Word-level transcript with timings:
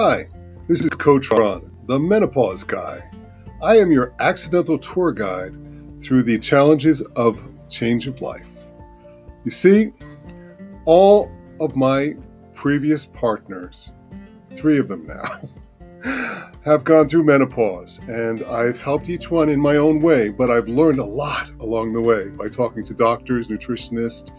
Hi, 0.00 0.28
this 0.68 0.84
is 0.84 0.90
Coach 0.90 1.28
Ron, 1.32 1.76
the 1.88 1.98
menopause 1.98 2.62
guy. 2.62 3.02
I 3.60 3.78
am 3.78 3.90
your 3.90 4.14
accidental 4.20 4.78
tour 4.78 5.10
guide 5.10 5.50
through 6.00 6.22
the 6.22 6.38
challenges 6.38 7.00
of 7.16 7.42
change 7.68 8.06
of 8.06 8.20
life. 8.20 8.66
You 9.44 9.50
see, 9.50 9.90
all 10.84 11.28
of 11.58 11.74
my 11.74 12.14
previous 12.54 13.06
partners, 13.06 13.92
three 14.54 14.78
of 14.78 14.86
them 14.86 15.04
now, 15.04 16.52
have 16.64 16.84
gone 16.84 17.08
through 17.08 17.24
menopause, 17.24 17.98
and 18.06 18.44
I've 18.44 18.78
helped 18.78 19.08
each 19.08 19.32
one 19.32 19.48
in 19.48 19.58
my 19.58 19.78
own 19.78 20.00
way, 20.00 20.28
but 20.28 20.48
I've 20.48 20.68
learned 20.68 21.00
a 21.00 21.04
lot 21.04 21.50
along 21.58 21.92
the 21.92 22.00
way 22.00 22.28
by 22.28 22.48
talking 22.48 22.84
to 22.84 22.94
doctors, 22.94 23.48
nutritionists, 23.48 24.30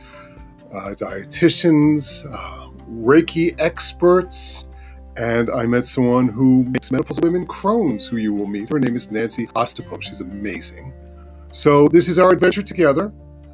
uh, 0.74 0.96
dietitians, 0.96 2.24
uh, 2.34 2.70
Reiki 2.90 3.56
experts, 3.60 4.69
and 5.20 5.50
I 5.50 5.66
met 5.66 5.86
someone 5.86 6.30
who 6.30 6.64
makes 6.64 6.90
menopausal 6.92 7.24
women 7.24 7.46
Crohn's, 7.46 8.08
who 8.08 8.16
you 8.16 8.34
will 8.34 8.48
meet. 8.48 8.72
Her 8.72 8.80
name 8.80 8.96
is 8.96 9.12
Nancy 9.12 9.48
Ostapo. 9.48 10.02
She's 10.02 10.22
amazing. 10.22 10.94
So, 11.52 11.90
this 11.90 12.08
is 12.08 12.20
our 12.20 12.32
adventure 12.32 12.62
together. 12.62 13.12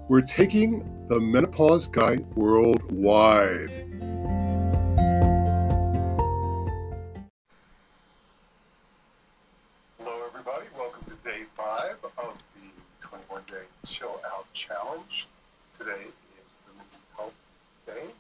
We're 0.08 0.22
taking 0.22 1.08
the 1.08 1.20
menopause 1.20 1.88
guide 1.88 2.24
worldwide. 2.36 3.72
Hello, 9.98 10.22
everybody. 10.28 10.68
Welcome 10.78 11.04
to 11.08 11.16
day 11.24 11.46
five 11.58 11.96
of 12.04 12.38
the 12.54 13.08
21 13.08 13.42
day 13.48 13.66
chill 13.88 14.22
out 14.32 14.46
challenge. 14.54 15.26
Today 15.76 16.04
is 16.04 16.52
Women's 16.68 17.00
Health 17.18 17.34
Day. 17.88 18.14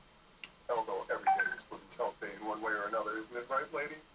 Although 0.67 1.05
every 1.12 1.25
day 1.25 1.55
is 1.55 1.64
Women's 1.70 1.95
Health 1.95 2.16
Day 2.20 2.30
in 2.41 2.45
one 2.55 2.64
way 2.64 2.77
or 2.77 2.88
another, 2.88 3.18
isn't 3.18 3.36
it, 3.36 3.45
right, 3.50 3.72
ladies? 3.73 4.14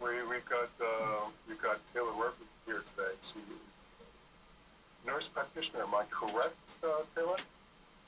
We, 0.00 0.22
we've 0.28 0.44
got 0.48 0.70
uh, 0.80 1.26
we've 1.48 1.60
got 1.60 1.84
Tailar 1.86 2.16
Worthington 2.16 2.54
here 2.66 2.82
today. 2.84 3.14
She 3.22 3.38
is 3.38 3.82
nurse 5.06 5.28
practitioner. 5.28 5.82
Am 5.82 5.94
I 5.94 6.04
correct, 6.10 6.76
uh, 6.84 7.02
Tailar? 7.14 7.38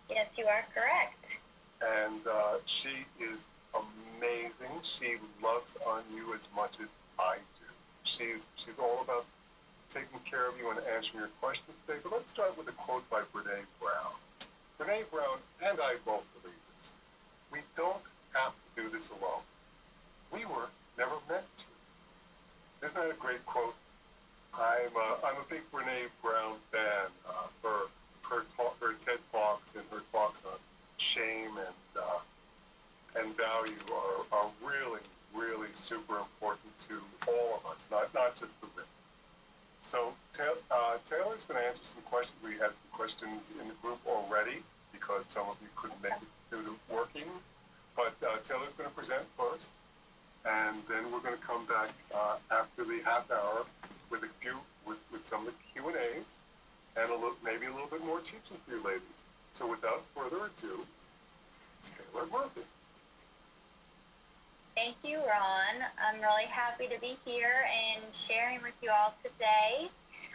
Yes, 0.09 0.29
you 0.37 0.47
are 0.47 0.65
correct. 0.75 1.25
And 1.81 2.21
uh, 2.27 2.59
she 2.67 3.07
is 3.19 3.49
amazing. 3.75 4.71
She 4.83 5.17
loves 5.43 5.75
on 5.87 6.03
you 6.15 6.35
as 6.35 6.49
much 6.55 6.75
as 6.81 6.97
I 7.19 7.37
do. 7.59 7.67
She's 8.05 8.47
she's 8.57 8.79
all 8.79 9.01
about 9.03 9.25
taking 9.89 10.21
care 10.31 10.49
of 10.49 10.55
you 10.59 10.71
and 10.71 10.79
answering 10.95 11.21
your 11.21 11.31
questions 11.41 11.83
today. 11.87 11.99
But 12.03 12.13
let's 12.13 12.31
start 12.31 12.57
with 12.57 12.69
a 12.69 12.73
quote 12.73 13.09
by 13.11 13.23
Brene 13.35 13.67
Brown. 13.81 14.15
Brene 14.79 15.11
Brown 15.11 15.39
and 15.65 15.79
I 15.81 15.97
both 16.05 16.23
believe 16.41 16.61
this. 16.79 16.93
We 17.51 17.61
don't 17.75 18.05
have 18.33 18.53
to 18.53 18.83
do 18.83 18.89
this 18.91 19.11
alone. 19.11 19.43
We 20.33 20.45
were 20.45 20.69
never 20.99 21.17
meant 21.29 21.45
to. 21.59 21.65
Isn't 22.87 23.01
that 23.01 23.11
a 23.11 23.19
great 23.19 23.45
quote? 23.47 23.75
I'm 24.55 24.95
a, 24.97 25.27
I'm 25.27 25.37
a 25.37 25.47
big 25.49 25.63
Brene 25.73 26.09
Brown 26.23 26.57
fan. 26.73 27.11
Uh, 27.29 27.47
her 27.63 27.87
her 28.29 28.45
talk, 28.57 28.81
her 28.81 28.93
TED 28.95 29.19
talks 29.33 29.75
and 29.75 29.85
her 29.91 30.03
talks 30.13 30.41
on 30.45 30.59
shame 30.99 31.57
and 31.57 32.03
uh, 32.03 33.21
and 33.21 33.37
value 33.37 33.75
are, 33.93 34.39
are 34.39 34.51
really 34.65 35.01
really 35.35 35.69
super 35.73 36.19
important 36.19 36.77
to 36.79 36.95
all 37.29 37.61
of 37.63 37.73
us, 37.73 37.89
not 37.91 38.13
not 38.15 38.39
just 38.39 38.61
the 38.61 38.67
women. 38.75 38.89
So 39.81 40.13
uh, 40.71 40.99
Tailar's 41.05 41.45
going 41.45 41.61
to 41.61 41.67
answer 41.67 41.85
some 41.85 42.03
questions. 42.03 42.39
We 42.45 42.53
had 42.53 42.77
some 42.77 42.91
questions 42.93 43.51
in 43.61 43.67
the 43.69 43.75
group 43.83 43.99
already 44.07 44.63
because 44.93 45.27
some 45.27 45.49
of 45.49 45.57
you 45.63 45.69
couldn't 45.75 46.03
make 46.03 46.13
it 46.13 46.29
due 46.51 46.63
to 46.63 46.95
working. 46.95 47.29
But 47.97 48.15
uh, 48.23 48.39
Tailar's 48.43 48.75
going 48.75 48.89
to 48.89 48.95
present 48.95 49.23
first, 49.37 49.73
and 50.45 50.79
then 50.89 51.13
we're 51.13 51.21
going 51.21 51.37
to 51.37 51.47
come 51.47 51.67
back 51.67 51.91
uh, 52.15 52.37
after 52.51 52.85
the 52.85 53.01
half 53.05 53.31
hour 53.31 53.67
with 54.11 54.23
a 54.23 54.29
few 54.41 54.57
with, 54.87 54.99
with 55.13 55.25
some 55.25 55.47
of 55.47 55.53
the 55.53 55.59
Q 55.73 55.89
and 55.89 55.97
A's 55.97 56.39
and 56.97 57.11
a 57.11 57.15
little, 57.15 57.37
maybe 57.45 57.67
a 57.67 57.73
little 57.73 57.89
bit 57.89 58.05
more 58.05 58.21
teaching 58.21 58.57
for 58.65 58.75
you 58.75 58.83
ladies. 58.83 59.23
So 59.53 59.69
without 59.69 60.03
further 60.15 60.47
ado, 60.47 60.87
Tailar 61.83 62.27
Murphy. 62.31 62.63
Thank 64.75 64.97
you, 65.03 65.19
Ron. 65.19 65.83
I'm 65.99 66.21
really 66.23 66.47
happy 66.47 66.87
to 66.89 66.99
be 67.01 67.19
here 67.25 67.67
and 67.67 68.03
sharing 68.15 68.63
with 68.63 68.79
you 68.81 68.91
all 68.91 69.15
today. 69.23 69.91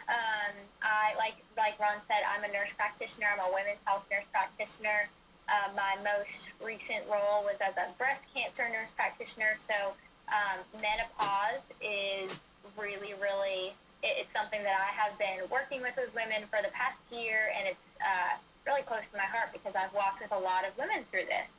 Um, 0.08 0.54
I 0.82 1.16
like 1.18 1.34
like 1.56 1.78
Ron 1.80 1.98
said, 2.06 2.22
I'm 2.22 2.44
a 2.44 2.52
nurse 2.52 2.70
practitioner. 2.76 3.26
I'm 3.32 3.42
a 3.42 3.50
women's 3.50 3.82
health 3.84 4.04
nurse 4.10 4.28
practitioner. 4.30 5.08
Uh, 5.48 5.70
my 5.76 5.94
most 6.02 6.50
recent 6.58 7.06
role 7.06 7.46
was 7.46 7.56
as 7.62 7.74
a 7.78 7.94
breast 7.98 8.22
cancer 8.34 8.68
nurse 8.68 8.90
practitioner. 8.96 9.54
So 9.56 9.94
um, 10.26 10.58
menopause 10.74 11.62
is 11.78 12.52
really, 12.74 13.14
really 13.22 13.74
it's 14.02 14.32
something 14.32 14.62
that 14.62 14.76
I 14.76 14.92
have 14.92 15.18
been 15.18 15.48
working 15.50 15.80
with 15.82 15.96
with 15.96 16.12
women 16.14 16.46
for 16.50 16.60
the 16.62 16.70
past 16.70 16.98
year, 17.10 17.50
and 17.56 17.66
it's 17.66 17.96
uh, 18.02 18.36
really 18.66 18.82
close 18.82 19.06
to 19.10 19.16
my 19.16 19.26
heart 19.26 19.50
because 19.52 19.74
I've 19.74 19.94
walked 19.94 20.20
with 20.20 20.32
a 20.32 20.38
lot 20.38 20.66
of 20.66 20.76
women 20.76 21.06
through 21.10 21.26
this. 21.26 21.50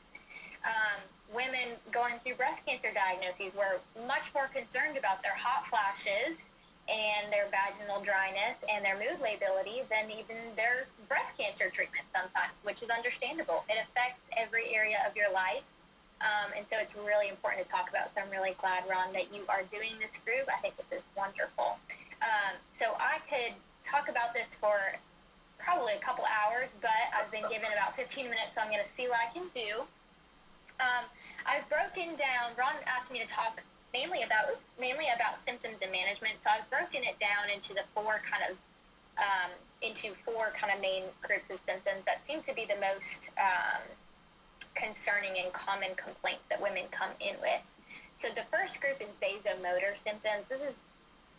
Um, 0.63 0.99
women 1.33 1.79
going 1.91 2.19
through 2.23 2.35
breast 2.35 2.63
cancer 2.65 2.91
diagnoses 2.91 3.55
were 3.55 3.79
much 4.05 4.31
more 4.35 4.47
concerned 4.51 4.95
about 4.95 5.23
their 5.23 5.35
hot 5.35 5.67
flashes 5.71 6.39
and 6.87 7.27
their 7.31 7.51
vaginal 7.51 7.99
dryness 7.99 8.63
and 8.71 8.83
their 8.83 8.95
mood 8.95 9.19
lability 9.19 9.83
than 9.91 10.07
even 10.07 10.55
their 10.55 10.87
breast 11.07 11.31
cancer 11.39 11.71
treatment 11.71 12.05
sometimes, 12.13 12.59
which 12.63 12.83
is 12.83 12.89
understandable. 12.91 13.63
It 13.67 13.79
affects 13.83 14.21
every 14.35 14.75
area 14.75 15.03
of 15.07 15.15
your 15.15 15.31
life. 15.31 15.63
Um, 16.19 16.49
and 16.57 16.65
so 16.65 16.81
it's 16.81 16.97
really 16.97 17.29
important 17.29 17.65
to 17.65 17.69
talk 17.69 17.89
about. 17.89 18.09
So 18.13 18.21
I'm 18.21 18.31
really 18.33 18.57
glad, 18.57 18.83
Ron, 18.89 19.13
that 19.13 19.29
you 19.29 19.45
are 19.49 19.61
doing 19.69 20.01
this 20.01 20.13
group. 20.25 20.49
I 20.49 20.57
think 20.59 20.73
this 20.77 20.89
is 20.89 21.05
wonderful. 21.13 21.77
Um, 22.25 22.57
so 22.73 22.97
I 22.97 23.21
could 23.29 23.53
talk 23.85 24.09
about 24.09 24.33
this 24.33 24.49
for 24.57 24.97
probably 25.61 25.93
a 25.93 26.01
couple 26.01 26.25
hours, 26.25 26.73
but 26.81 27.11
I've 27.13 27.29
been 27.29 27.45
given 27.51 27.69
about 27.69 27.93
15 27.93 28.25
minutes, 28.25 28.57
so 28.57 28.65
I'm 28.65 28.73
going 28.73 28.81
to 28.81 28.93
see 28.97 29.05
what 29.05 29.21
I 29.21 29.29
can 29.29 29.45
do. 29.53 29.85
Um, 30.81 31.05
I've 31.45 31.65
broken 31.69 32.17
down, 32.17 32.57
Ron 32.57 32.81
asked 32.85 33.13
me 33.13 33.21
to 33.21 33.29
talk 33.29 33.61
mainly 33.93 34.23
about 34.23 34.51
oops, 34.51 34.65
mainly 34.79 35.09
about 35.13 35.41
symptoms 35.41 35.81
and 35.81 35.91
management. 35.91 36.41
So 36.41 36.49
I've 36.49 36.67
broken 36.69 37.05
it 37.05 37.17
down 37.19 37.49
into 37.53 37.73
the 37.73 37.85
four 37.93 38.21
kind 38.25 38.43
of 38.51 38.53
um, 39.17 39.51
into 39.81 40.13
four 40.25 40.53
kind 40.59 40.73
of 40.73 40.81
main 40.81 41.03
groups 41.21 41.49
of 41.49 41.59
symptoms 41.61 42.01
that 42.05 42.25
seem 42.25 42.41
to 42.41 42.53
be 42.53 42.65
the 42.65 42.79
most 42.81 43.29
um, 43.37 43.81
concerning 44.75 45.37
and 45.43 45.53
common 45.53 45.93
complaints 45.95 46.43
that 46.49 46.61
women 46.61 46.85
come 46.91 47.11
in 47.19 47.35
with. 47.41 47.61
So 48.17 48.29
the 48.33 48.45
first 48.49 48.81
group 48.81 48.97
is 48.97 49.09
vasomotor 49.21 49.93
symptoms. 50.01 50.49
This 50.49 50.61
is 50.61 50.79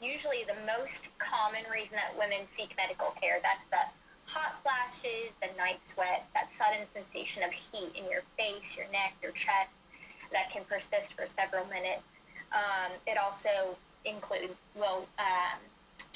usually 0.00 0.46
the 0.46 0.58
most 0.62 1.10
common 1.18 1.66
reason 1.66 1.98
that 1.98 2.14
women 2.14 2.46
seek 2.54 2.74
medical 2.78 3.10
care. 3.20 3.42
That's 3.42 3.66
the 3.70 3.82
hot 4.30 4.62
flashes, 4.62 5.34
the 5.42 5.50
night 5.58 5.80
sweats, 5.86 6.30
that 6.34 6.50
sudden 6.54 6.86
sensation 6.94 7.42
of 7.42 7.50
heat 7.50 7.90
in 7.98 8.06
your 8.10 8.22
face, 8.38 8.76
your 8.76 8.86
neck, 8.92 9.18
your 9.22 9.32
chest 9.32 9.74
that 10.30 10.50
can 10.52 10.62
persist 10.64 11.14
for 11.14 11.26
several 11.26 11.66
minutes. 11.66 12.22
Um, 12.52 12.92
it 13.06 13.18
also 13.18 13.76
includes, 14.04 14.54
well, 14.76 15.06
um, 15.18 15.58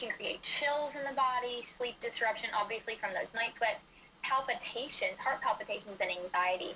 can 0.03 0.11
create 0.11 0.43
chills 0.43 0.91
in 0.99 1.05
the 1.07 1.15
body, 1.15 1.63
sleep 1.63 1.95
disruption, 2.03 2.51
obviously 2.59 2.99
from 2.99 3.15
those 3.15 3.33
night 3.35 3.55
sweats, 3.57 3.79
palpitations, 4.23 5.19
heart 5.19 5.41
palpitations, 5.41 5.95
and 6.01 6.11
anxiety. 6.11 6.75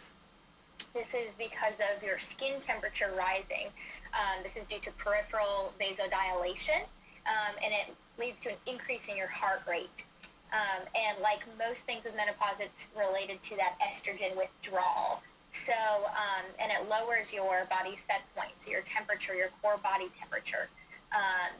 This 0.94 1.14
is 1.14 1.34
because 1.34 1.82
of 1.82 2.02
your 2.02 2.20
skin 2.20 2.60
temperature 2.60 3.10
rising. 3.18 3.66
Um, 4.14 4.46
this 4.46 4.54
is 4.56 4.64
due 4.66 4.78
to 4.78 4.90
peripheral 4.92 5.74
vasodilation, 5.80 6.86
um, 7.26 7.58
and 7.58 7.74
it 7.74 7.90
leads 8.18 8.40
to 8.42 8.50
an 8.50 8.60
increase 8.66 9.08
in 9.08 9.16
your 9.16 9.28
heart 9.28 9.62
rate. 9.66 10.06
Um, 10.54 10.86
and 10.94 11.18
like 11.18 11.42
most 11.58 11.82
things 11.82 12.04
with 12.04 12.14
menopause, 12.14 12.62
it's 12.62 12.86
related 12.94 13.42
to 13.50 13.56
that 13.56 13.74
estrogen 13.82 14.38
withdrawal. 14.38 15.18
So, 15.50 15.74
um, 15.74 16.46
and 16.62 16.70
it 16.70 16.88
lowers 16.88 17.32
your 17.32 17.66
body 17.66 17.96
set 17.98 18.22
point, 18.36 18.54
so 18.54 18.70
your 18.70 18.82
temperature, 18.82 19.34
your 19.34 19.50
core 19.60 19.78
body 19.82 20.06
temperature 20.20 20.68
um, 21.10 21.54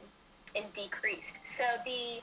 is 0.57 0.69
decreased. 0.71 1.39
So 1.57 1.63
the 1.85 2.21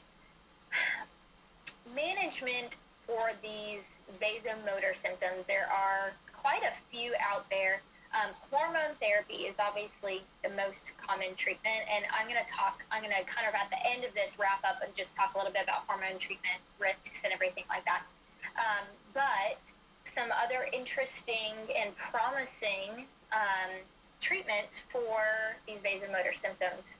management 1.95 2.77
for 3.07 3.33
these 3.43 4.01
vasomotor 4.21 4.97
symptoms, 4.97 5.45
there 5.47 5.69
are 5.71 6.13
quite 6.33 6.63
a 6.63 6.73
few 6.91 7.13
out 7.21 7.49
there. 7.51 7.81
Um, 8.15 8.31
hormone 8.51 8.95
therapy 9.01 9.51
is 9.51 9.59
obviously 9.59 10.23
the 10.45 10.51
most 10.51 10.93
common 11.03 11.35
treatment, 11.35 11.83
and 11.91 12.05
I'm 12.15 12.31
going 12.31 12.39
to 12.39 12.51
talk, 12.51 12.83
I'm 12.93 13.03
going 13.03 13.15
to 13.15 13.25
kind 13.27 13.49
of 13.49 13.55
at 13.55 13.69
the 13.71 13.81
end 13.83 14.05
of 14.05 14.15
this 14.15 14.39
wrap 14.39 14.63
up 14.63 14.79
and 14.85 14.95
just 14.95 15.17
talk 15.17 15.35
a 15.35 15.39
little 15.39 15.53
bit 15.53 15.65
about 15.65 15.83
hormone 15.89 16.19
treatment 16.19 16.63
risks 16.79 17.23
and 17.25 17.33
everything 17.33 17.65
like 17.69 17.85
that. 17.85 18.07
Um, 18.55 18.87
but 19.13 19.59
some 20.07 20.31
other 20.31 20.69
interesting 20.73 21.59
and 21.75 21.91
promising 21.97 23.11
um, 23.35 23.83
treatments 24.21 24.81
for 24.93 25.59
these 25.67 25.81
vasomotor 25.83 26.39
symptoms. 26.39 26.95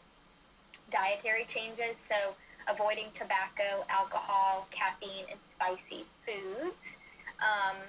Dietary 0.95 1.45
changes, 1.51 1.99
so 1.99 2.39
avoiding 2.71 3.11
tobacco, 3.15 3.83
alcohol, 3.91 4.69
caffeine, 4.71 5.27
and 5.29 5.41
spicy 5.43 6.07
foods. 6.23 6.95
Um, 7.43 7.83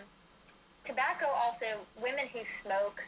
tobacco 0.83 1.27
also, 1.29 1.85
women 2.01 2.25
who 2.33 2.41
smoke 2.43 3.05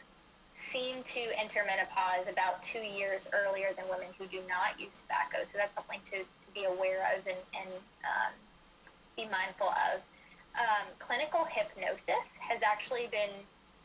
seem 0.54 1.02
to 1.02 1.22
enter 1.34 1.66
menopause 1.66 2.30
about 2.30 2.62
two 2.62 2.78
years 2.78 3.26
earlier 3.34 3.74
than 3.74 3.90
women 3.90 4.14
who 4.18 4.26
do 4.26 4.38
not 4.46 4.78
use 4.78 5.02
tobacco. 5.02 5.42
So 5.50 5.58
that's 5.58 5.74
something 5.74 6.00
to, 6.14 6.22
to 6.22 6.48
be 6.54 6.64
aware 6.64 7.02
of 7.18 7.26
and, 7.26 7.42
and 7.54 7.70
um, 8.06 8.32
be 9.16 9.26
mindful 9.26 9.74
of. 9.74 9.98
Um, 10.58 10.86
clinical 10.98 11.46
hypnosis 11.46 12.26
has 12.38 12.62
actually 12.62 13.06
been 13.10 13.34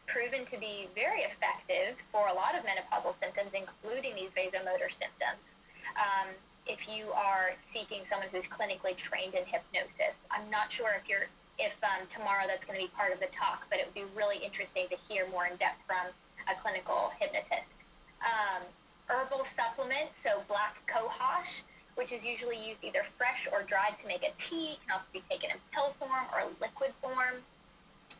proven 0.05 0.45
to 0.45 0.57
be 0.57 0.89
very 0.93 1.25
effective 1.25 1.97
for 2.11 2.27
a 2.27 2.33
lot 2.33 2.53
of 2.53 2.61
menopausal 2.65 3.17
symptoms, 3.17 3.53
including 3.53 4.15
these 4.15 4.33
vasomotor 4.33 4.93
symptoms. 4.93 5.57
Um, 5.95 6.29
if 6.65 6.87
you 6.87 7.11
are 7.11 7.51
seeking 7.59 8.05
someone 8.05 8.29
who's 8.31 8.45
clinically 8.45 8.95
trained 8.95 9.35
in 9.35 9.43
hypnosis, 9.45 10.25
I'm 10.31 10.49
not 10.49 10.71
sure 10.71 10.91
if 10.99 11.09
you're 11.09 11.27
if 11.59 11.77
um, 11.83 12.07
tomorrow 12.09 12.45
that's 12.47 12.65
going 12.65 12.79
to 12.79 12.85
be 12.85 12.91
part 12.97 13.13
of 13.13 13.19
the 13.19 13.29
talk, 13.29 13.67
but 13.69 13.77
it 13.77 13.85
would 13.85 13.93
be 13.93 14.09
really 14.17 14.37
interesting 14.37 14.87
to 14.89 14.97
hear 15.07 15.27
more 15.29 15.45
in 15.45 15.55
depth 15.57 15.77
from 15.85 16.09
a 16.49 16.59
clinical 16.61 17.11
hypnotist. 17.19 17.77
Um, 18.25 18.63
herbal 19.05 19.45
supplements, 19.55 20.17
so 20.17 20.41
black 20.47 20.81
cohosh, 20.89 21.61
which 21.93 22.11
is 22.11 22.25
usually 22.25 22.57
used 22.57 22.83
either 22.83 23.05
fresh 23.17 23.47
or 23.51 23.61
dried 23.61 23.99
to 24.01 24.07
make 24.07 24.23
a 24.23 24.33
tea, 24.41 24.79
can 24.81 24.97
also 24.97 25.05
be 25.13 25.21
taken 25.29 25.51
in 25.51 25.57
pill 25.71 25.93
form 25.99 26.25
or 26.33 26.49
liquid 26.59 26.91
form. 27.01 27.45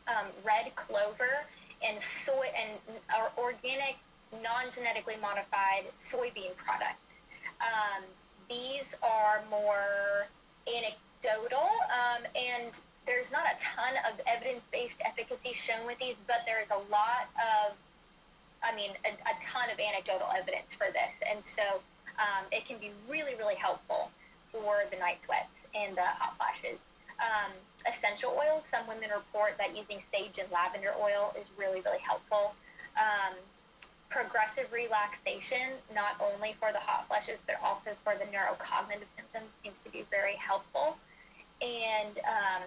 Um, 0.08 0.28
red 0.44 0.76
clover 0.76 1.48
and 1.82 2.02
soy 2.02 2.48
and 2.54 2.78
organic, 3.38 3.98
non-genetically 4.42 5.16
modified 5.22 5.86
soybean 5.96 6.56
products. 6.58 7.23
Um, 7.64 8.04
these 8.50 8.94
are 9.02 9.44
more 9.50 10.28
anecdotal 10.68 11.70
um, 11.90 12.24
and 12.36 12.72
there's 13.06 13.32
not 13.32 13.44
a 13.44 13.56
ton 13.60 13.94
of 14.08 14.20
evidence-based 14.28 15.00
efficacy 15.04 15.54
shown 15.54 15.86
with 15.86 16.00
these, 16.00 16.16
but 16.28 16.44
there 16.46 16.62
is 16.62 16.70
a 16.70 16.80
lot 16.92 17.28
of, 17.36 17.76
I 18.64 18.76
mean, 18.76 18.92
a, 19.04 19.12
a 19.12 19.36
ton 19.44 19.70
of 19.72 19.80
anecdotal 19.80 20.28
evidence 20.32 20.74
for 20.74 20.88
this, 20.92 21.12
and 21.30 21.44
so 21.44 21.84
um, 22.20 22.46
it 22.52 22.66
can 22.66 22.78
be 22.78 22.92
really, 23.10 23.36
really 23.36 23.56
helpful 23.56 24.10
for 24.52 24.84
the 24.92 24.98
night 24.98 25.20
sweats 25.26 25.68
and 25.76 25.98
the 25.98 26.04
hot 26.04 26.38
flashes. 26.38 26.80
Um, 27.20 27.52
essential 27.88 28.32
oils, 28.32 28.66
some 28.66 28.88
women 28.88 29.10
report 29.14 29.56
that 29.58 29.76
using 29.76 30.00
sage 30.02 30.40
and 30.40 30.50
lavender 30.52 30.94
oil 31.00 31.34
is 31.40 31.48
really, 31.58 31.82
really 31.82 32.02
helpful. 32.02 32.56
Um, 32.98 33.36
progressive 34.14 34.72
relaxation, 34.72 35.82
not 35.94 36.22
only 36.22 36.56
for 36.60 36.72
the 36.72 36.80
hot 36.80 37.08
flashes, 37.08 37.42
but 37.46 37.58
also 37.64 37.92
for 38.04 38.14
the 38.14 38.26
neurocognitive 38.30 39.10
symptoms, 39.18 39.50
seems 39.52 39.82
to 39.82 39.90
be 39.90 40.06
very 40.12 40.36
helpful. 40.36 40.96
And 41.62 42.20
um, 42.30 42.62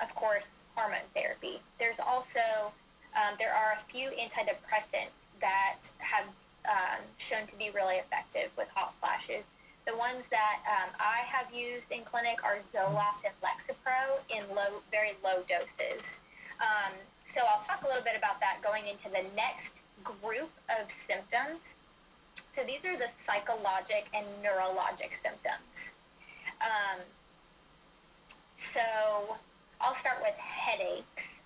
of 0.00 0.14
course, 0.14 0.46
hormone 0.76 1.08
therapy. 1.14 1.60
There's 1.78 1.98
also 1.98 2.72
um, 3.16 3.34
there 3.38 3.52
are 3.52 3.74
a 3.74 3.82
few 3.90 4.10
antidepressants 4.10 5.16
that 5.40 5.80
have 5.98 6.26
um, 6.68 7.00
shown 7.18 7.46
to 7.48 7.56
be 7.56 7.70
really 7.70 7.96
effective 7.96 8.50
with 8.56 8.68
hot 8.68 8.94
flashes. 9.00 9.42
The 9.86 9.96
ones 9.96 10.24
that 10.30 10.60
um, 10.68 10.90
I 11.00 11.24
have 11.26 11.52
used 11.52 11.90
in 11.90 12.04
clinic 12.04 12.44
are 12.44 12.58
Zoloft 12.72 13.24
and 13.24 13.34
Lexapro 13.40 14.20
in 14.28 14.44
low, 14.54 14.84
very 14.92 15.16
low 15.24 15.42
doses. 15.48 16.04
Um, 16.60 16.92
so 17.24 17.40
I'll 17.48 17.64
talk 17.64 17.82
a 17.82 17.88
little 17.88 18.04
bit 18.04 18.14
about 18.14 18.38
that 18.40 18.60
going 18.62 18.86
into 18.86 19.08
the 19.08 19.24
next 19.34 19.80
group 20.04 20.50
of 20.68 20.90
symptoms. 20.92 21.74
So 22.52 22.62
these 22.66 22.84
are 22.84 22.96
the 22.96 23.08
psychologic 23.24 24.06
and 24.14 24.26
neurologic 24.42 25.12
symptoms. 25.22 25.94
Um, 26.60 27.00
so 28.56 28.80
I'll 29.80 29.96
start 29.96 30.18
with 30.22 30.34
headaches. 30.34 31.40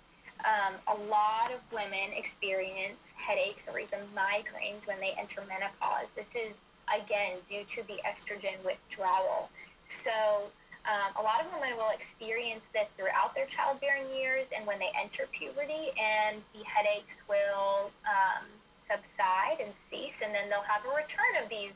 Um, 0.44 0.74
a 0.88 1.08
lot 1.08 1.52
of 1.52 1.60
women 1.72 2.12
experience 2.14 3.12
headaches 3.16 3.66
or 3.70 3.78
even 3.78 4.00
migraines 4.14 4.86
when 4.86 5.00
they 5.00 5.14
enter 5.18 5.42
menopause. 5.48 6.08
This 6.16 6.34
is, 6.34 6.56
again, 6.92 7.38
due 7.48 7.64
to 7.76 7.86
the 7.86 7.98
estrogen 8.04 8.62
withdrawal. 8.64 9.48
So, 9.88 10.50
um, 10.84 11.16
a 11.16 11.22
lot 11.22 11.40
of 11.40 11.48
women 11.52 11.76
will 11.76 11.90
experience 11.90 12.68
this 12.72 12.88
throughout 12.96 13.34
their 13.34 13.46
childbearing 13.46 14.04
years 14.12 14.48
and 14.54 14.66
when 14.66 14.78
they 14.78 14.92
enter 14.92 15.24
puberty, 15.32 15.96
and 15.96 16.42
the 16.52 16.62
headaches 16.64 17.24
will 17.28 17.90
um, 18.04 18.44
subside 18.78 19.64
and 19.64 19.72
cease, 19.76 20.20
and 20.22 20.34
then 20.34 20.48
they'll 20.50 20.68
have 20.68 20.84
a 20.84 20.92
return 20.92 21.40
of 21.42 21.48
these 21.48 21.72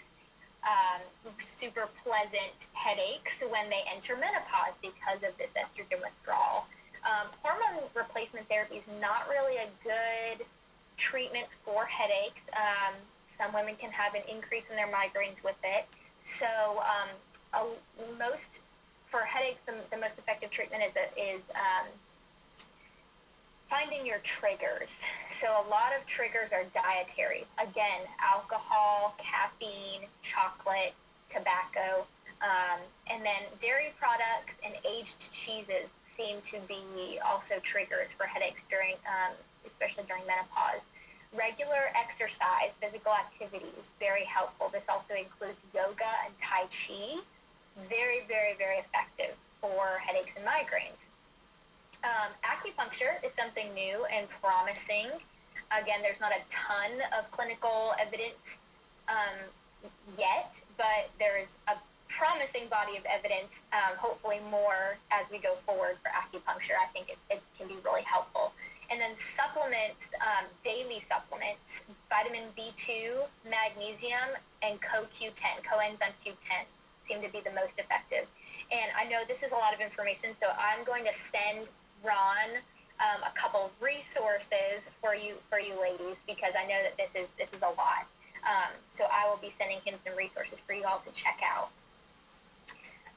um, 0.64 1.00
super 1.40 1.88
pleasant 2.04 2.68
headaches 2.74 3.42
when 3.48 3.70
they 3.70 3.82
enter 3.88 4.16
menopause 4.16 4.76
because 4.82 5.24
of 5.24 5.32
this 5.38 5.50
estrogen 5.56 6.04
withdrawal. 6.04 6.66
Um, 7.06 7.32
hormone 7.42 7.88
replacement 7.94 8.48
therapy 8.48 8.76
is 8.76 8.88
not 9.00 9.28
really 9.30 9.56
a 9.56 9.68
good 9.80 10.44
treatment 10.98 11.46
for 11.64 11.86
headaches. 11.86 12.50
Um, 12.52 12.94
some 13.30 13.54
women 13.54 13.76
can 13.76 13.90
have 13.92 14.14
an 14.14 14.22
increase 14.28 14.64
in 14.68 14.76
their 14.76 14.90
migraines 14.90 15.42
with 15.44 15.56
it. 15.62 15.86
So, 16.20 16.82
um, 16.82 17.08
a, 17.54 18.18
most 18.18 18.58
for 19.10 19.20
headaches, 19.20 19.62
the, 19.66 19.74
the, 19.90 20.00
most 20.00 20.18
effective 20.18 20.50
treatment 20.50 20.82
is 20.84 20.94
is 21.16 21.50
um, 21.54 21.86
finding 23.70 24.04
your 24.06 24.18
triggers. 24.18 25.00
So 25.40 25.46
a 25.48 25.64
lot 25.68 25.92
of 25.98 26.06
triggers 26.06 26.52
are 26.52 26.64
dietary. 26.74 27.46
Again, 27.58 28.08
alcohol, 28.22 29.14
caffeine, 29.18 30.08
chocolate, 30.22 30.94
tobacco, 31.28 32.06
um, 32.40 32.80
and 33.10 33.24
then 33.24 33.48
dairy 33.60 33.92
products 33.98 34.54
and 34.64 34.74
aged 34.84 35.30
cheeses 35.32 35.88
seem 36.00 36.40
to 36.50 36.58
be 36.66 37.18
also 37.24 37.58
triggers 37.62 38.08
for 38.16 38.24
headaches 38.26 38.64
during, 38.70 38.94
um, 39.06 39.34
especially 39.66 40.04
during 40.08 40.26
menopause. 40.26 40.82
Regular 41.36 41.92
exercise, 41.94 42.72
physical 42.80 43.12
activity 43.12 43.68
is 43.78 43.88
very 44.00 44.24
helpful. 44.24 44.70
This 44.72 44.84
also 44.88 45.14
includes 45.14 45.58
yoga 45.74 46.08
and 46.24 46.32
Tai 46.40 46.64
Chi. 46.72 47.20
Very, 47.86 48.26
very, 48.26 48.56
very 48.58 48.78
effective 48.78 49.36
for 49.60 49.98
headaches 50.04 50.32
and 50.36 50.44
migraines. 50.44 50.98
Um, 52.02 52.30
acupuncture 52.42 53.22
is 53.24 53.32
something 53.34 53.72
new 53.74 54.04
and 54.06 54.26
promising. 54.42 55.10
Again, 55.70 56.00
there's 56.02 56.20
not 56.20 56.32
a 56.32 56.42
ton 56.48 57.02
of 57.16 57.30
clinical 57.30 57.92
evidence 58.00 58.58
um, 59.08 59.36
yet, 60.16 60.60
but 60.76 61.10
there 61.18 61.38
is 61.38 61.56
a 61.68 61.74
promising 62.08 62.68
body 62.68 62.96
of 62.96 63.04
evidence, 63.04 63.62
um, 63.72 63.96
hopefully 63.98 64.40
more 64.50 64.96
as 65.10 65.30
we 65.30 65.38
go 65.38 65.56
forward 65.66 65.98
for 66.02 66.10
acupuncture. 66.10 66.74
I 66.80 66.86
think 66.92 67.10
it, 67.10 67.18
it 67.30 67.42
can 67.58 67.68
be 67.68 67.76
really 67.84 68.02
helpful. 68.02 68.52
And 68.90 68.98
then 69.00 69.14
supplements, 69.16 70.08
um, 70.24 70.46
daily 70.64 70.98
supplements, 70.98 71.82
vitamin 72.08 72.48
B2, 72.56 73.20
magnesium, 73.44 74.32
and 74.62 74.80
CoQ10, 74.80 75.60
coenzyme 75.68 76.16
Q10 76.24 76.64
seem 77.08 77.22
to 77.24 77.32
be 77.32 77.40
the 77.40 77.56
most 77.56 77.80
effective. 77.80 78.28
And 78.70 78.92
I 78.92 79.08
know 79.08 79.24
this 79.26 79.42
is 79.42 79.50
a 79.52 79.56
lot 79.56 79.72
of 79.72 79.80
information, 79.80 80.36
so 80.36 80.52
I'm 80.52 80.84
going 80.84 81.04
to 81.08 81.14
send 81.16 81.66
Ron 82.04 82.60
um, 83.00 83.24
a 83.24 83.32
couple 83.32 83.70
resources 83.80 84.84
for 85.00 85.14
you 85.14 85.34
for 85.48 85.58
you 85.58 85.80
ladies 85.80 86.24
because 86.26 86.52
I 86.52 86.68
know 86.68 86.82
that 86.84 87.00
this 87.00 87.16
is 87.16 87.28
this 87.38 87.52
is 87.56 87.62
a 87.62 87.72
lot. 87.72 88.04
Um, 88.44 88.76
so 88.88 89.04
I 89.10 89.28
will 89.28 89.40
be 89.40 89.50
sending 89.50 89.80
him 89.84 89.94
some 89.98 90.14
resources 90.14 90.60
for 90.64 90.72
you 90.72 90.84
all 90.84 91.02
to 91.06 91.12
check 91.12 91.40
out. 91.42 91.70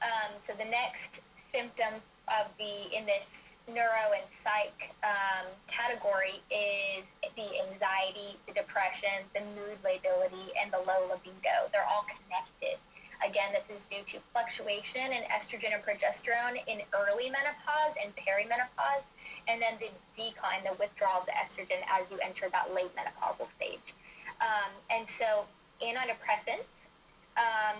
Um, 0.02 0.34
so 0.38 0.52
the 0.58 0.66
next 0.66 1.20
symptom 1.34 2.00
of 2.28 2.46
the 2.58 2.96
in 2.96 3.06
this 3.06 3.58
neuro 3.68 4.14
and 4.14 4.26
psych 4.30 4.90
um, 5.04 5.46
category 5.68 6.42
is 6.50 7.14
the 7.36 7.48
anxiety, 7.70 8.38
the 8.46 8.54
depression, 8.54 9.26
the 9.34 9.42
mood 9.54 9.78
lability, 9.84 10.50
and 10.58 10.72
the 10.72 10.78
low 10.78 11.06
libido. 11.10 11.70
They're 11.70 11.86
all 11.86 12.06
connected. 12.06 12.78
Again, 13.22 13.54
this 13.54 13.70
is 13.70 13.84
due 13.86 14.02
to 14.12 14.18
fluctuation 14.32 15.12
in 15.14 15.22
estrogen 15.30 15.74
and 15.74 15.82
progesterone 15.82 16.58
in 16.66 16.82
early 16.90 17.30
menopause 17.30 17.94
and 18.02 18.12
perimenopause, 18.18 19.06
and 19.48 19.62
then 19.62 19.78
the 19.78 19.90
decline, 20.18 20.66
the 20.66 20.74
withdrawal 20.78 21.22
of 21.22 21.26
the 21.26 21.36
estrogen 21.38 21.78
as 21.86 22.10
you 22.10 22.18
enter 22.18 22.48
that 22.50 22.74
late 22.74 22.90
menopausal 22.98 23.48
stage. 23.48 23.94
Um, 24.40 24.74
and 24.90 25.06
so, 25.06 25.46
antidepressants 25.78 26.90
um, 27.38 27.78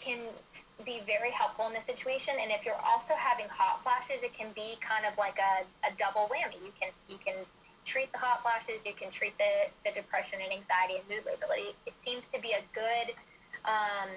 can 0.00 0.18
be 0.84 1.02
very 1.04 1.30
helpful 1.30 1.68
in 1.68 1.74
this 1.74 1.84
situation. 1.84 2.34
And 2.40 2.50
if 2.50 2.64
you're 2.64 2.80
also 2.80 3.12
having 3.14 3.46
hot 3.52 3.82
flashes, 3.84 4.24
it 4.24 4.32
can 4.32 4.48
be 4.54 4.80
kind 4.80 5.04
of 5.04 5.16
like 5.18 5.36
a, 5.36 5.68
a 5.84 5.92
double 6.00 6.32
whammy. 6.32 6.56
You 6.64 6.72
can 6.80 6.90
you 7.08 7.20
can 7.20 7.44
treat 7.84 8.12
the 8.12 8.18
hot 8.18 8.42
flashes, 8.42 8.84
you 8.84 8.92
can 8.92 9.10
treat 9.10 9.36
the, 9.38 9.68
the 9.84 9.92
depression 9.92 10.38
and 10.44 10.52
anxiety 10.52 11.00
and 11.00 11.04
mood 11.08 11.24
lability. 11.24 11.76
It 11.86 11.94
seems 12.00 12.28
to 12.28 12.40
be 12.40 12.52
a 12.52 12.62
good 12.76 13.16
um, 13.64 14.08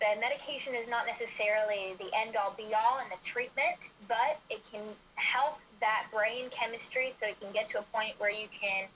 the 0.00 0.20
medication 0.20 0.74
is 0.74 0.86
not 0.88 1.06
necessarily 1.06 1.94
the 1.98 2.10
end 2.14 2.36
all 2.36 2.54
be 2.56 2.72
all 2.74 2.98
in 2.98 3.08
the 3.10 3.18
treatment, 3.24 3.76
but 4.06 4.38
it 4.48 4.62
can 4.70 4.82
help 5.16 5.58
that 5.80 6.06
brain 6.12 6.50
chemistry 6.50 7.14
so 7.18 7.26
it 7.26 7.40
can 7.40 7.52
get 7.52 7.68
to 7.70 7.78
a 7.78 7.82
point 7.92 8.14
where 8.18 8.30
you 8.30 8.46
can 8.48 8.86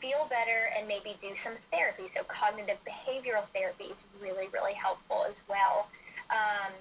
feel 0.00 0.26
better 0.28 0.72
and 0.76 0.88
maybe 0.88 1.16
do 1.20 1.36
some 1.36 1.54
therapy. 1.70 2.08
So, 2.08 2.24
cognitive 2.24 2.78
behavioral 2.88 3.44
therapy 3.54 3.84
is 3.84 4.02
really, 4.20 4.48
really 4.52 4.74
helpful 4.74 5.26
as 5.28 5.36
well. 5.48 5.88
Um, 6.30 6.72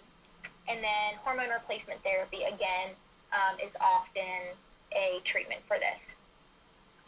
and 0.67 0.83
then, 0.83 1.19
hormone 1.23 1.49
replacement 1.49 2.01
therapy, 2.03 2.43
again, 2.43 2.95
um, 3.33 3.59
is 3.59 3.75
often 3.81 4.55
a 4.93 5.19
treatment 5.23 5.61
for 5.67 5.77
this. 5.77 6.15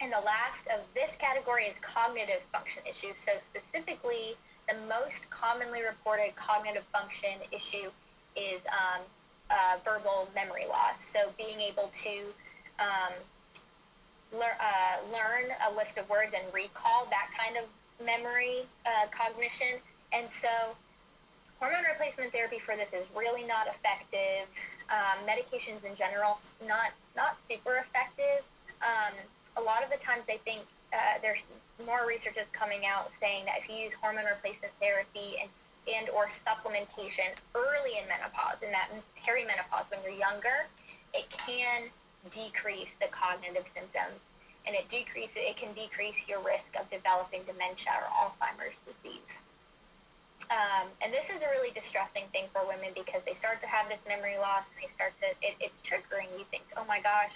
And 0.00 0.12
the 0.12 0.20
last 0.20 0.66
of 0.66 0.80
this 0.94 1.16
category 1.16 1.66
is 1.66 1.76
cognitive 1.80 2.42
function 2.52 2.82
issues. 2.88 3.16
So, 3.16 3.32
specifically, 3.38 4.36
the 4.68 4.76
most 4.88 5.30
commonly 5.30 5.82
reported 5.82 6.34
cognitive 6.36 6.84
function 6.92 7.42
issue 7.50 7.90
is 8.36 8.62
um, 8.66 9.02
uh, 9.50 9.76
verbal 9.84 10.28
memory 10.34 10.66
loss. 10.68 10.96
So, 11.12 11.30
being 11.36 11.60
able 11.60 11.90
to 12.04 12.14
um, 12.78 13.14
uh, 14.32 15.12
learn 15.12 15.50
a 15.68 15.76
list 15.76 15.98
of 15.98 16.08
words 16.08 16.32
and 16.34 16.44
recall 16.54 17.06
that 17.10 17.28
kind 17.36 17.56
of 17.56 17.64
memory 18.04 18.64
uh, 18.86 19.08
cognition. 19.10 19.80
And 20.12 20.30
so, 20.30 20.48
hormone 21.58 21.84
replacement 21.84 22.32
therapy 22.32 22.58
for 22.58 22.76
this 22.76 22.92
is 22.92 23.08
really 23.14 23.44
not 23.44 23.66
effective. 23.66 24.48
Um, 24.90 25.24
medications 25.24 25.84
in 25.84 25.96
general, 25.96 26.38
not 26.66 26.92
not 27.16 27.38
super 27.38 27.84
effective. 27.86 28.44
Um, 28.82 29.14
a 29.56 29.60
lot 29.60 29.84
of 29.84 29.90
the 29.90 29.96
times 29.98 30.22
they 30.26 30.38
think 30.44 30.62
uh, 30.92 31.18
there's 31.20 31.40
more 31.84 32.06
research 32.06 32.36
is 32.36 32.46
coming 32.52 32.84
out 32.84 33.10
saying 33.12 33.44
that 33.46 33.64
if 33.64 33.68
you 33.68 33.76
use 33.76 33.92
hormone 34.00 34.28
replacement 34.28 34.72
therapy 34.78 35.40
and 35.40 35.50
and 35.90 36.06
or 36.14 36.28
supplementation 36.30 37.32
early 37.56 37.98
in 37.98 38.06
menopause, 38.06 38.62
in 38.62 38.70
that 38.70 38.92
perimenopause 39.18 39.90
when 39.90 39.98
you're 40.04 40.14
younger, 40.14 40.70
it 41.12 41.26
can 41.32 41.90
decrease 42.30 42.94
the 43.00 43.08
cognitive 43.10 43.66
symptoms 43.74 44.30
and 44.66 44.76
it 44.76 44.86
decreases 44.88 45.34
it 45.34 45.56
can 45.56 45.74
decrease 45.74 46.28
your 46.28 46.38
risk 46.38 46.76
of 46.78 46.86
developing 46.90 47.42
dementia 47.50 47.90
or 47.98 48.06
Alzheimer's 48.14 48.78
disease. 48.86 49.34
Um, 50.50 50.90
and 51.00 51.14
this 51.14 51.30
is 51.30 51.40
a 51.42 51.48
really 51.48 51.70
distressing 51.72 52.26
thing 52.30 52.50
for 52.52 52.66
women 52.66 52.90
because 52.94 53.22
they 53.24 53.34
start 53.34 53.62
to 53.62 53.68
have 53.70 53.88
this 53.88 54.02
memory 54.06 54.36
loss 54.38 54.68
and 54.68 54.76
they 54.82 54.90
start 54.92 55.14
to 55.22 55.32
it, 55.40 55.54
it's 55.58 55.80
triggering. 55.82 56.28
You 56.36 56.44
think, 56.50 56.62
oh 56.76 56.84
my 56.84 57.00
gosh, 57.00 57.34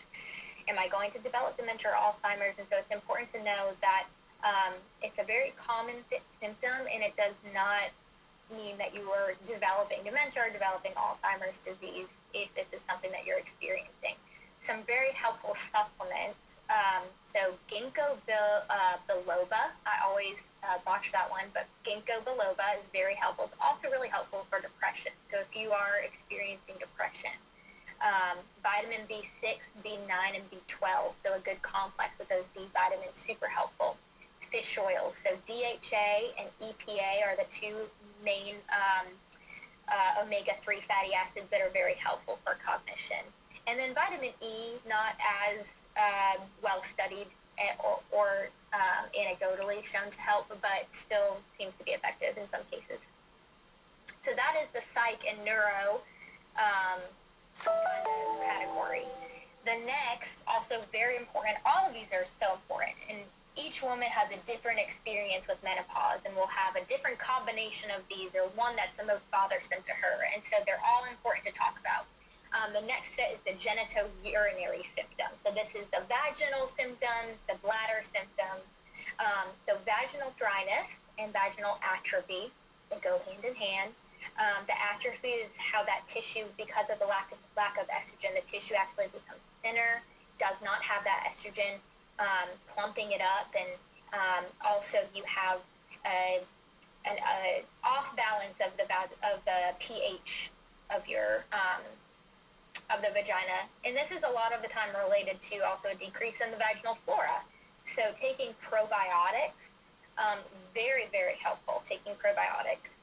am 0.68 0.78
I 0.78 0.88
going 0.88 1.10
to 1.12 1.18
develop 1.18 1.56
dementia 1.56 1.90
or 1.90 1.96
Alzheimer's? 1.96 2.58
And 2.58 2.68
so 2.68 2.76
it's 2.76 2.90
important 2.90 3.32
to 3.32 3.42
know 3.42 3.72
that 3.80 4.06
um, 4.44 4.74
it's 5.02 5.18
a 5.18 5.24
very 5.24 5.54
common 5.56 5.96
symptom 6.26 6.86
and 6.92 7.02
it 7.02 7.16
does 7.16 7.36
not 7.54 7.90
mean 8.54 8.78
that 8.78 8.94
you 8.94 9.10
are 9.10 9.34
developing 9.46 9.98
dementia 10.04 10.46
or 10.46 10.50
developing 10.50 10.92
Alzheimer's 10.94 11.58
disease 11.66 12.06
if 12.34 12.52
this 12.54 12.70
is 12.70 12.84
something 12.86 13.10
that 13.10 13.26
you're 13.26 13.38
experiencing. 13.38 14.14
Some 14.62 14.82
very 14.86 15.12
helpful 15.12 15.54
supplements. 15.70 16.58
Um, 16.70 17.06
so 17.22 17.54
ginkgo 17.70 18.18
bil- 18.26 18.66
uh, 18.70 18.98
biloba, 19.06 19.74
I 19.86 20.02
always 20.06 20.38
uh, 20.62 20.78
botch 20.84 21.12
that 21.12 21.30
one, 21.30 21.46
but 21.54 21.66
ginkgo 21.86 22.22
biloba 22.22 22.78
is 22.78 22.86
very 22.92 23.14
helpful. 23.14 23.46
It's 23.46 23.60
also 23.60 23.90
really 23.90 24.08
helpful 24.08 24.46
for 24.50 24.60
depression. 24.60 25.12
So 25.30 25.38
if 25.38 25.50
you 25.54 25.70
are 25.70 26.02
experiencing 26.02 26.78
depression, 26.78 27.34
um, 28.02 28.38
vitamin 28.62 29.06
B6, 29.08 29.58
B9, 29.84 30.36
and 30.36 30.44
B12. 30.50 31.16
So 31.22 31.34
a 31.34 31.40
good 31.40 31.60
complex 31.62 32.18
with 32.18 32.28
those 32.28 32.44
B 32.54 32.62
vitamins, 32.72 33.16
super 33.16 33.46
helpful. 33.48 33.96
Fish 34.50 34.78
oils. 34.78 35.16
So 35.22 35.30
DHA 35.46 36.34
and 36.38 36.48
EPA 36.62 37.26
are 37.26 37.36
the 37.36 37.46
two 37.50 37.88
main 38.24 38.54
um, 38.70 39.06
uh, 39.88 40.22
omega-3 40.22 40.82
fatty 40.86 41.14
acids 41.14 41.50
that 41.50 41.60
are 41.60 41.70
very 41.70 41.94
helpful 41.94 42.38
for 42.44 42.56
cognition. 42.64 43.24
And 43.66 43.78
then 43.78 43.94
vitamin 43.94 44.30
E, 44.40 44.74
not 44.88 45.16
as 45.58 45.82
uh, 45.96 46.40
well 46.62 46.82
studied 46.82 47.26
eh, 47.58 47.74
or, 47.82 47.98
or 48.12 48.48
um, 48.72 49.10
anecdotally 49.18 49.84
shown 49.84 50.10
to 50.10 50.20
help, 50.20 50.48
but 50.48 50.86
still 50.92 51.38
seems 51.58 51.72
to 51.78 51.84
be 51.84 51.90
effective 51.92 52.38
in 52.38 52.48
some 52.48 52.60
cases. 52.70 53.12
So 54.22 54.32
that 54.34 54.54
is 54.62 54.70
the 54.70 54.82
psych 54.82 55.24
and 55.28 55.44
neuro 55.44 56.00
um, 56.58 57.00
category. 57.64 59.06
The 59.64 59.78
next, 59.82 60.42
also 60.46 60.82
very 60.92 61.16
important, 61.16 61.58
all 61.66 61.88
of 61.88 61.92
these 61.92 62.12
are 62.14 62.26
so 62.38 62.54
important, 62.54 62.94
and 63.10 63.18
each 63.56 63.82
woman 63.82 64.06
has 64.12 64.28
a 64.30 64.38
different 64.44 64.78
experience 64.78 65.48
with 65.48 65.56
menopause 65.64 66.20
and 66.28 66.36
will 66.36 66.52
have 66.52 66.76
a 66.76 66.84
different 66.86 67.18
combination 67.18 67.88
of 67.90 68.04
these 68.12 68.30
or 68.36 68.52
one 68.52 68.76
that's 68.76 68.92
the 69.00 69.04
most 69.08 69.26
bothersome 69.32 69.80
to 69.88 69.94
her. 69.96 70.28
And 70.28 70.44
so 70.44 70.60
they're 70.68 70.82
all 70.84 71.08
important 71.08 71.48
to 71.48 71.54
talk 71.56 71.80
about. 71.80 72.04
Um, 72.52 72.76
the 72.76 72.84
next 72.84 73.16
set 73.16 73.32
is 73.32 73.40
the 73.48 73.56
genitourinary 73.56 74.84
symptoms. 74.84 75.40
So 75.40 75.50
this 75.50 75.72
is 75.72 75.88
the 75.88 76.04
vaginal 76.06 76.68
symptoms, 76.76 77.40
the 77.48 77.56
bladder 77.64 78.04
symptoms. 78.04 78.68
Um, 79.18 79.48
so 79.56 79.80
vaginal 79.88 80.36
dryness 80.36 81.08
and 81.16 81.32
vaginal 81.32 81.80
atrophy, 81.80 82.52
they 82.92 83.00
go 83.00 83.18
hand 83.24 83.40
in 83.40 83.56
hand. 83.56 83.96
Um, 84.36 84.68
the 84.68 84.76
atrophy 84.76 85.40
is 85.40 85.56
how 85.56 85.82
that 85.84 86.04
tissue, 86.08 86.44
because 86.58 86.84
of 86.92 86.98
the 86.98 87.06
lack 87.06 87.32
of 87.32 87.38
lack 87.56 87.80
of 87.80 87.88
estrogen, 87.88 88.36
the 88.36 88.44
tissue 88.44 88.74
actually 88.74 89.06
becomes 89.06 89.40
thinner, 89.62 90.04
does 90.38 90.60
not 90.60 90.82
have 90.84 91.04
that 91.04 91.24
estrogen 91.24 91.80
um, 92.18 92.52
plumping 92.68 93.12
it 93.12 93.22
up, 93.24 93.48
and 93.56 93.72
um, 94.12 94.44
also 94.60 94.98
you 95.14 95.24
have 95.24 95.60
a, 96.04 96.44
an 97.08 97.16
a 97.16 97.64
off 97.82 98.14
balance 98.16 98.60
of 98.60 98.76
the 98.76 98.84
of 99.24 99.40
the 99.48 99.72
pH 99.80 100.50
of 100.90 101.08
your 101.08 101.44
um, 101.56 101.80
of 102.92 103.00
the 103.00 103.08
vagina, 103.16 103.64
and 103.84 103.96
this 103.96 104.12
is 104.12 104.22
a 104.22 104.30
lot 104.30 104.52
of 104.52 104.60
the 104.60 104.68
time 104.68 104.92
related 105.00 105.40
to 105.48 105.64
also 105.64 105.88
a 105.88 105.94
decrease 105.96 106.44
in 106.44 106.50
the 106.50 106.60
vaginal 106.60 106.98
flora. 107.04 107.40
So 107.88 108.02
taking 108.20 108.52
probiotics, 108.60 109.72
um, 110.18 110.44
very 110.74 111.08
very 111.10 111.40
helpful. 111.40 111.82
Taking 111.88 112.12
probiotics 112.20 112.95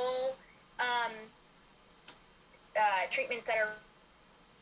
topical 0.00 0.36
um, 0.78 1.12
uh, 2.76 3.10
treatments 3.10 3.46
that 3.46 3.56
are 3.58 3.72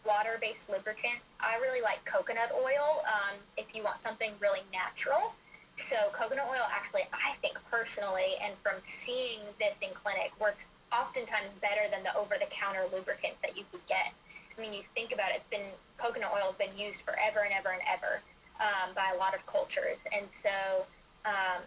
water-based 0.07 0.69
lubricants. 0.71 1.35
I 1.41 1.57
really 1.61 1.83
like 1.83 2.05
coconut 2.05 2.51
oil 2.55 3.03
um, 3.05 3.37
if 3.57 3.67
you 3.75 3.83
want 3.83 4.03
something 4.03 4.33
really 4.41 4.63
natural. 4.73 5.35
So 5.79 5.97
coconut 6.13 6.47
oil 6.51 6.67
actually, 6.73 7.03
I 7.13 7.39
think 7.41 7.55
personally, 7.71 8.35
and 8.43 8.55
from 8.63 8.81
seeing 8.81 9.39
this 9.61 9.77
in 9.83 9.91
clinic, 9.95 10.33
works 10.41 10.67
oftentimes 10.91 11.53
better 11.61 11.87
than 11.91 12.03
the 12.03 12.17
over-the-counter 12.17 12.91
lubricants 12.91 13.39
that 13.43 13.57
you 13.57 13.63
could 13.71 13.85
get. 13.87 14.11
I 14.57 14.61
mean, 14.61 14.73
you 14.73 14.83
think 14.95 15.13
about 15.13 15.31
it, 15.31 15.37
it's 15.39 15.47
been 15.47 15.71
coconut 15.99 16.33
oil 16.35 16.51
has 16.51 16.59
been 16.59 16.75
used 16.75 17.03
forever 17.03 17.47
and 17.47 17.55
ever 17.55 17.71
and 17.71 17.83
ever 17.87 18.19
um, 18.59 18.91
by 18.97 19.15
a 19.15 19.19
lot 19.19 19.35
of 19.35 19.47
cultures, 19.47 20.03
and 20.11 20.27
so 20.35 20.83
um, 21.23 21.63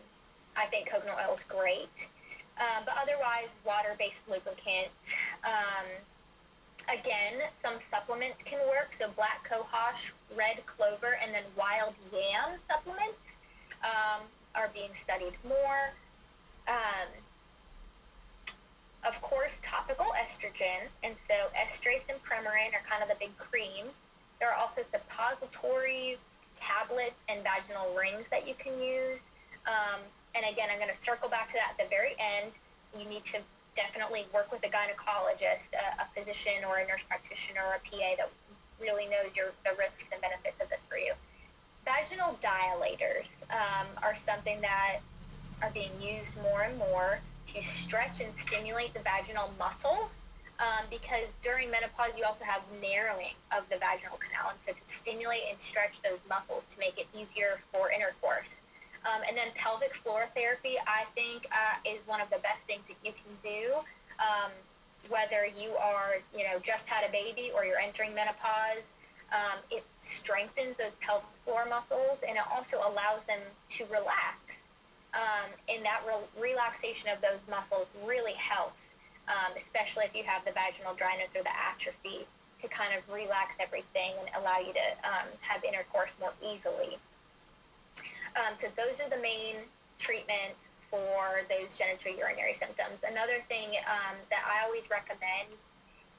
I 0.58 0.68
think 0.68 0.90
coconut 0.92 1.16
oil 1.16 1.36
is 1.36 1.46
great. 1.48 2.11
Um, 2.62 2.86
but 2.86 2.94
otherwise, 3.02 3.50
water-based 3.66 4.30
lubricants. 4.30 4.94
Um, 5.44 5.90
again, 6.86 7.42
some 7.58 7.82
supplements 7.82 8.44
can 8.44 8.60
work. 8.70 8.94
So 8.98 9.10
black 9.16 9.50
cohosh, 9.50 10.14
red 10.38 10.62
clover, 10.70 11.18
and 11.18 11.34
then 11.34 11.44
wild 11.58 11.96
yam 12.14 12.62
supplements 12.70 13.34
um, 13.82 14.30
are 14.54 14.70
being 14.74 14.94
studied 14.94 15.34
more. 15.42 15.90
Um, 16.68 17.10
of 19.04 19.20
course, 19.22 19.58
topical 19.66 20.14
estrogen, 20.14 20.86
and 21.04 21.16
so 21.18 21.34
estrace 21.58 22.06
and 22.10 22.22
premarin 22.22 22.78
are 22.78 22.86
kind 22.88 23.02
of 23.02 23.10
the 23.10 23.18
big 23.18 23.36
creams. 23.38 23.98
There 24.40 24.54
are 24.54 24.56
also 24.56 24.82
suppositories, 24.86 26.18
tablets, 26.62 27.18
and 27.28 27.42
vaginal 27.42 27.96
rings 27.98 28.26
that 28.30 28.48
you 28.48 28.54
can 28.54 28.80
use. 28.80 29.18
And 30.36 30.46
again, 30.48 30.70
I'm 30.72 30.80
going 30.80 30.94
to 30.94 31.02
circle 31.02 31.30
back 31.30 31.52
to 31.52 31.58
that 31.60 31.76
at 31.76 31.78
the 31.78 31.90
very 31.90 32.16
end. 32.20 32.56
You 32.96 33.08
need 33.08 33.26
to 33.36 33.40
definitely 33.76 34.28
work 34.34 34.52
with 34.52 34.64
a 34.64 34.72
gynecologist, 34.72 35.72
a, 35.76 36.04
a 36.04 36.06
physician, 36.16 36.64
or 36.68 36.78
a 36.80 36.88
nurse 36.88 37.04
practitioner, 37.08 37.62
or 37.64 37.80
a 37.80 37.84
PA 37.84 38.16
that 38.18 38.30
really 38.80 39.06
knows 39.06 39.36
your 39.36 39.52
the 39.64 39.72
risks 39.78 40.08
and 40.12 40.20
benefits 40.22 40.60
of 40.62 40.70
this 40.70 40.84
for 40.90 40.98
you. 40.98 41.14
Vaginal 41.86 42.38
dilators 42.42 43.30
um, 43.52 43.88
are 44.02 44.16
something 44.16 44.62
that 44.62 45.00
are 45.62 45.72
being 45.72 45.92
used 46.00 46.36
more 46.42 46.64
and 46.64 46.78
more 46.78 47.20
to 47.54 47.62
stretch 47.62 48.22
and 48.22 48.34
stimulate 48.36 48.94
the 48.94 49.00
vaginal 49.02 49.52
muscles 49.58 50.12
um, 50.60 50.86
because 50.90 51.38
during 51.44 51.72
menopause 51.72 52.14
you 52.18 52.24
also 52.24 52.44
have 52.44 52.62
narrowing 52.82 53.34
of 53.52 53.64
the 53.70 53.78
vaginal 53.78 54.18
canal 54.18 54.50
and 54.52 54.60
so 54.62 54.72
to 54.72 54.84
stimulate 54.86 55.42
and 55.50 55.60
stretch 55.60 56.02
those 56.04 56.20
muscles 56.30 56.64
to 56.70 56.78
make 56.78 56.98
it 56.98 57.08
easier 57.18 57.60
for 57.72 57.92
intercourse 57.92 58.62
um, 59.06 59.22
and 59.28 59.36
then 59.36 59.48
pelvic 59.56 59.96
floor 60.04 60.28
therapy, 60.36 60.78
I 60.86 61.06
think, 61.16 61.48
uh, 61.52 61.82
is 61.90 62.06
one 62.06 62.22
of 62.22 62.30
the 62.30 62.40
best 62.40 62.66
things 62.68 62.84
that 62.88 62.98
you 63.04 63.14
can 63.14 63.34
do. 63.42 63.82
Um, 64.22 64.52
whether 65.10 65.46
you 65.46 65.74
are, 65.78 66.22
you 66.36 66.46
know, 66.46 66.60
just 66.62 66.86
had 66.86 67.08
a 67.08 67.12
baby 67.12 67.52
or 67.56 67.66
you're 67.66 67.80
entering 67.80 68.14
menopause, 68.14 68.86
um, 69.32 69.58
it 69.72 69.84
strengthens 69.98 70.78
those 70.78 70.94
pelvic 71.02 71.26
floor 71.46 71.66
muscles 71.66 72.20
and 72.28 72.38
it 72.38 72.44
also 72.54 72.78
allows 72.78 73.26
them 73.26 73.40
to 73.70 73.86
relax. 73.86 74.62
Um, 75.14 75.50
and 75.68 75.84
that 75.84 76.04
re- 76.08 76.54
relaxation 76.54 77.10
of 77.10 77.20
those 77.22 77.42
muscles 77.50 77.88
really 78.06 78.34
helps, 78.34 78.94
um, 79.28 79.58
especially 79.60 80.06
if 80.06 80.16
you 80.16 80.24
have 80.24 80.46
the 80.46 80.52
vaginal 80.52 80.94
dryness 80.94 81.32
or 81.36 81.44
the 81.44 81.56
atrophy, 81.56 82.28
to 82.62 82.68
kind 82.68 82.94
of 82.94 83.02
relax 83.12 83.58
everything 83.60 84.14
and 84.22 84.30
allow 84.38 84.60
you 84.60 84.72
to 84.72 84.88
um, 85.02 85.28
have 85.42 85.64
intercourse 85.64 86.14
more 86.20 86.32
easily. 86.46 87.02
Um, 88.36 88.56
so 88.58 88.68
those 88.78 89.00
are 89.00 89.10
the 89.10 89.22
main 89.22 89.68
treatments 90.00 90.70
for 90.90 91.48
those 91.48 91.76
genitourinary 91.76 92.56
symptoms. 92.56 93.00
Another 93.08 93.40
thing 93.48 93.80
um, 93.88 94.20
that 94.30 94.44
I 94.44 94.66
always 94.66 94.90
recommend 94.92 95.56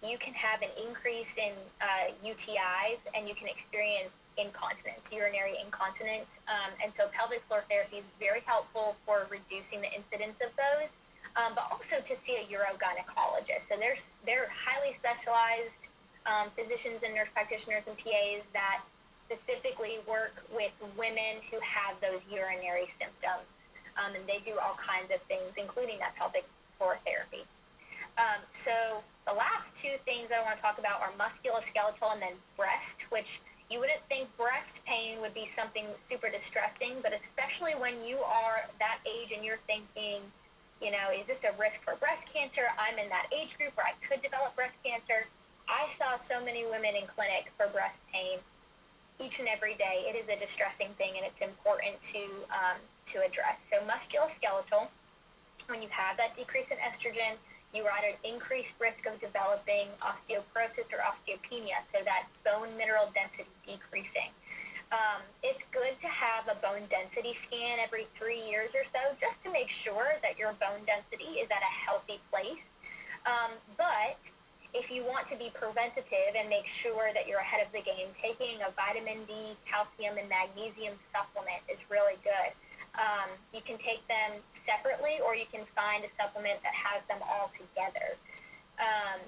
you 0.02 0.18
can 0.18 0.34
have 0.34 0.62
an 0.62 0.70
increase 0.74 1.38
in 1.38 1.54
uh, 1.78 2.10
UTIs 2.26 2.98
and 3.14 3.28
you 3.28 3.36
can 3.36 3.46
experience 3.46 4.26
incontinence, 4.36 5.06
urinary 5.12 5.54
incontinence. 5.62 6.42
Um, 6.50 6.74
and 6.82 6.92
so 6.92 7.06
pelvic 7.14 7.46
floor 7.46 7.62
therapy 7.70 8.02
is 8.02 8.08
very 8.18 8.42
helpful 8.44 8.96
for 9.06 9.30
reducing 9.30 9.80
the 9.80 9.92
incidence 9.94 10.42
of 10.42 10.50
those, 10.58 10.90
um, 11.38 11.54
but 11.54 11.70
also 11.70 12.02
to 12.02 12.14
see 12.18 12.42
a 12.42 12.44
urogynecologist. 12.50 13.70
So 13.70 13.78
they're, 13.78 13.96
they're 14.26 14.50
highly 14.50 14.98
specialized 14.98 15.86
um, 16.26 16.50
physicians 16.58 17.06
and 17.06 17.14
nurse 17.14 17.30
practitioners 17.32 17.86
and 17.86 17.94
PAs 17.94 18.42
that 18.54 18.82
specifically 19.32 19.98
work 20.06 20.44
with 20.54 20.72
women 20.96 21.40
who 21.50 21.58
have 21.60 21.96
those 22.00 22.20
urinary 22.30 22.86
symptoms. 22.86 23.48
Um, 23.96 24.14
and 24.14 24.24
they 24.28 24.40
do 24.44 24.58
all 24.60 24.76
kinds 24.76 25.12
of 25.12 25.20
things, 25.28 25.56
including 25.56 25.98
that 25.98 26.16
pelvic 26.16 26.44
floor 26.78 26.98
therapy. 27.04 27.44
Um, 28.18 28.40
so 28.52 29.02
the 29.26 29.32
last 29.32 29.74
two 29.76 29.96
things 30.04 30.28
that 30.28 30.40
I 30.40 30.42
want 30.44 30.56
to 30.56 30.62
talk 30.62 30.78
about 30.78 31.00
are 31.00 31.12
musculoskeletal 31.16 32.12
and 32.12 32.20
then 32.20 32.36
breast, 32.56 33.08
which 33.08 33.40
you 33.70 33.80
wouldn't 33.80 34.04
think 34.08 34.28
breast 34.36 34.80
pain 34.84 35.20
would 35.20 35.32
be 35.32 35.48
something 35.48 35.86
super 36.08 36.28
distressing, 36.28 37.00
but 37.02 37.12
especially 37.12 37.72
when 37.72 38.02
you 38.02 38.18
are 38.18 38.68
that 38.80 39.00
age 39.08 39.32
and 39.32 39.44
you're 39.44 39.60
thinking, 39.66 40.20
you 40.80 40.90
know, 40.90 41.08
is 41.08 41.26
this 41.26 41.44
a 41.44 41.52
risk 41.60 41.80
for 41.84 41.96
breast 41.96 42.28
cancer? 42.28 42.68
I'm 42.76 42.98
in 42.98 43.08
that 43.08 43.32
age 43.32 43.56
group 43.56 43.76
where 43.76 43.86
I 43.86 43.96
could 44.04 44.20
develop 44.20 44.56
breast 44.56 44.76
cancer. 44.84 45.24
I 45.68 45.88
saw 45.96 46.16
so 46.16 46.44
many 46.44 46.64
women 46.66 46.96
in 46.96 47.06
clinic 47.08 47.52
for 47.56 47.68
breast 47.68 48.02
pain 48.12 48.40
each 49.22 49.38
and 49.38 49.48
every 49.48 49.74
day. 49.74 50.04
It 50.10 50.16
is 50.16 50.28
a 50.28 50.38
distressing 50.38 50.90
thing, 50.98 51.14
and 51.16 51.24
it's 51.24 51.40
important 51.40 51.94
to 52.12 52.22
um, 52.50 52.78
to 53.14 53.22
address. 53.22 53.62
So 53.70 53.78
musculoskeletal, 53.86 54.88
when 55.68 55.80
you 55.80 55.88
have 55.90 56.16
that 56.16 56.36
decrease 56.36 56.66
in 56.70 56.78
estrogen, 56.78 57.38
you 57.72 57.84
are 57.84 57.94
at 57.96 58.04
an 58.04 58.18
increased 58.24 58.74
risk 58.80 59.06
of 59.06 59.20
developing 59.20 59.88
osteoporosis 60.02 60.92
or 60.92 61.00
osteopenia, 61.00 61.80
so 61.86 61.98
that 62.04 62.26
bone 62.44 62.76
mineral 62.76 63.08
density 63.14 63.48
decreasing. 63.64 64.34
Um, 64.92 65.24
it's 65.42 65.64
good 65.72 65.96
to 66.02 66.08
have 66.08 66.48
a 66.52 66.56
bone 66.60 66.84
density 66.90 67.32
scan 67.32 67.78
every 67.80 68.06
three 68.18 68.42
years 68.44 68.72
or 68.74 68.84
so 68.84 69.16
just 69.18 69.40
to 69.40 69.50
make 69.50 69.70
sure 69.70 70.20
that 70.20 70.36
your 70.36 70.52
bone 70.60 70.84
density 70.84 71.40
is 71.40 71.48
at 71.48 71.62
a 71.64 71.72
healthy 71.72 72.20
place. 72.30 72.76
Um, 73.24 73.56
but 73.78 74.20
if 74.74 74.90
you 74.90 75.04
want 75.04 75.26
to 75.28 75.36
be 75.36 75.52
preventative 75.52 76.32
and 76.36 76.48
make 76.48 76.66
sure 76.66 77.12
that 77.12 77.28
you're 77.28 77.40
ahead 77.40 77.60
of 77.64 77.72
the 77.72 77.82
game, 77.82 78.08
taking 78.16 78.60
a 78.64 78.72
vitamin 78.72 79.24
D, 79.28 79.52
calcium, 79.68 80.16
and 80.16 80.28
magnesium 80.28 80.94
supplement 80.98 81.60
is 81.68 81.78
really 81.90 82.16
good. 82.24 82.56
Um, 82.96 83.28
you 83.52 83.60
can 83.60 83.76
take 83.76 84.06
them 84.08 84.40
separately, 84.48 85.20
or 85.24 85.34
you 85.36 85.44
can 85.50 85.64
find 85.76 86.04
a 86.04 86.10
supplement 86.10 86.60
that 86.62 86.72
has 86.72 87.04
them 87.04 87.20
all 87.20 87.50
together. 87.52 88.16
Um, 88.80 89.20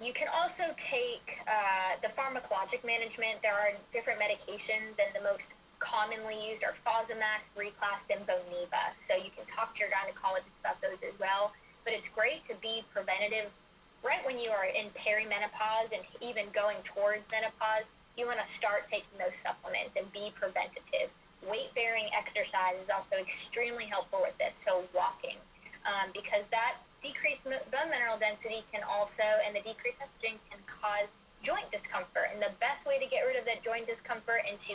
you 0.00 0.12
can 0.12 0.28
also 0.28 0.76
take 0.76 1.40
uh, 1.48 1.96
the 2.00 2.08
pharmacologic 2.12 2.84
management. 2.84 3.40
There 3.40 3.56
are 3.56 3.72
different 3.92 4.20
medications, 4.20 4.96
and 5.00 5.12
the 5.16 5.24
most 5.24 5.52
commonly 5.78 6.36
used 6.40 6.64
are 6.64 6.76
Fosamax, 6.84 7.44
Reclast, 7.56 8.04
and 8.08 8.26
Boniva. 8.26 8.92
So 8.96 9.16
you 9.16 9.32
can 9.32 9.44
talk 9.48 9.74
to 9.76 9.80
your 9.80 9.88
gynecologist 9.88 10.56
about 10.60 10.80
those 10.80 11.00
as 11.04 11.18
well. 11.20 11.52
But 11.86 11.94
it's 11.94 12.10
great 12.10 12.42
to 12.50 12.54
be 12.60 12.84
preventative 12.92 13.48
right 14.04 14.20
when 14.26 14.38
you 14.38 14.50
are 14.50 14.66
in 14.66 14.90
perimenopause 14.92 15.94
and 15.94 16.02
even 16.20 16.52
going 16.52 16.76
towards 16.84 17.24
menopause. 17.30 17.88
You 18.18 18.26
want 18.26 18.44
to 18.44 18.48
start 18.50 18.90
taking 18.90 19.16
those 19.16 19.38
supplements 19.40 19.96
and 19.96 20.10
be 20.12 20.34
preventative 20.34 21.08
weight 21.48 21.70
bearing 21.74 22.10
exercise 22.16 22.74
is 22.82 22.90
also 22.90 23.16
extremely 23.16 23.86
helpful 23.86 24.20
with 24.22 24.36
this. 24.38 24.56
So, 24.64 24.84
walking, 24.94 25.36
um, 25.86 26.10
because 26.12 26.42
that 26.50 26.82
decreased 27.02 27.44
bone 27.44 27.90
mineral 27.90 28.18
density 28.18 28.64
can 28.72 28.82
also, 28.82 29.24
and 29.44 29.54
the 29.54 29.62
decreased 29.62 30.02
estrogen 30.02 30.40
can 30.50 30.60
cause 30.66 31.08
joint 31.42 31.70
discomfort. 31.70 32.32
And 32.32 32.42
the 32.42 32.54
best 32.58 32.86
way 32.86 32.98
to 32.98 33.06
get 33.06 33.22
rid 33.22 33.38
of 33.38 33.44
that 33.46 33.62
joint 33.62 33.86
discomfort 33.86 34.42
and 34.48 34.58
to 34.66 34.74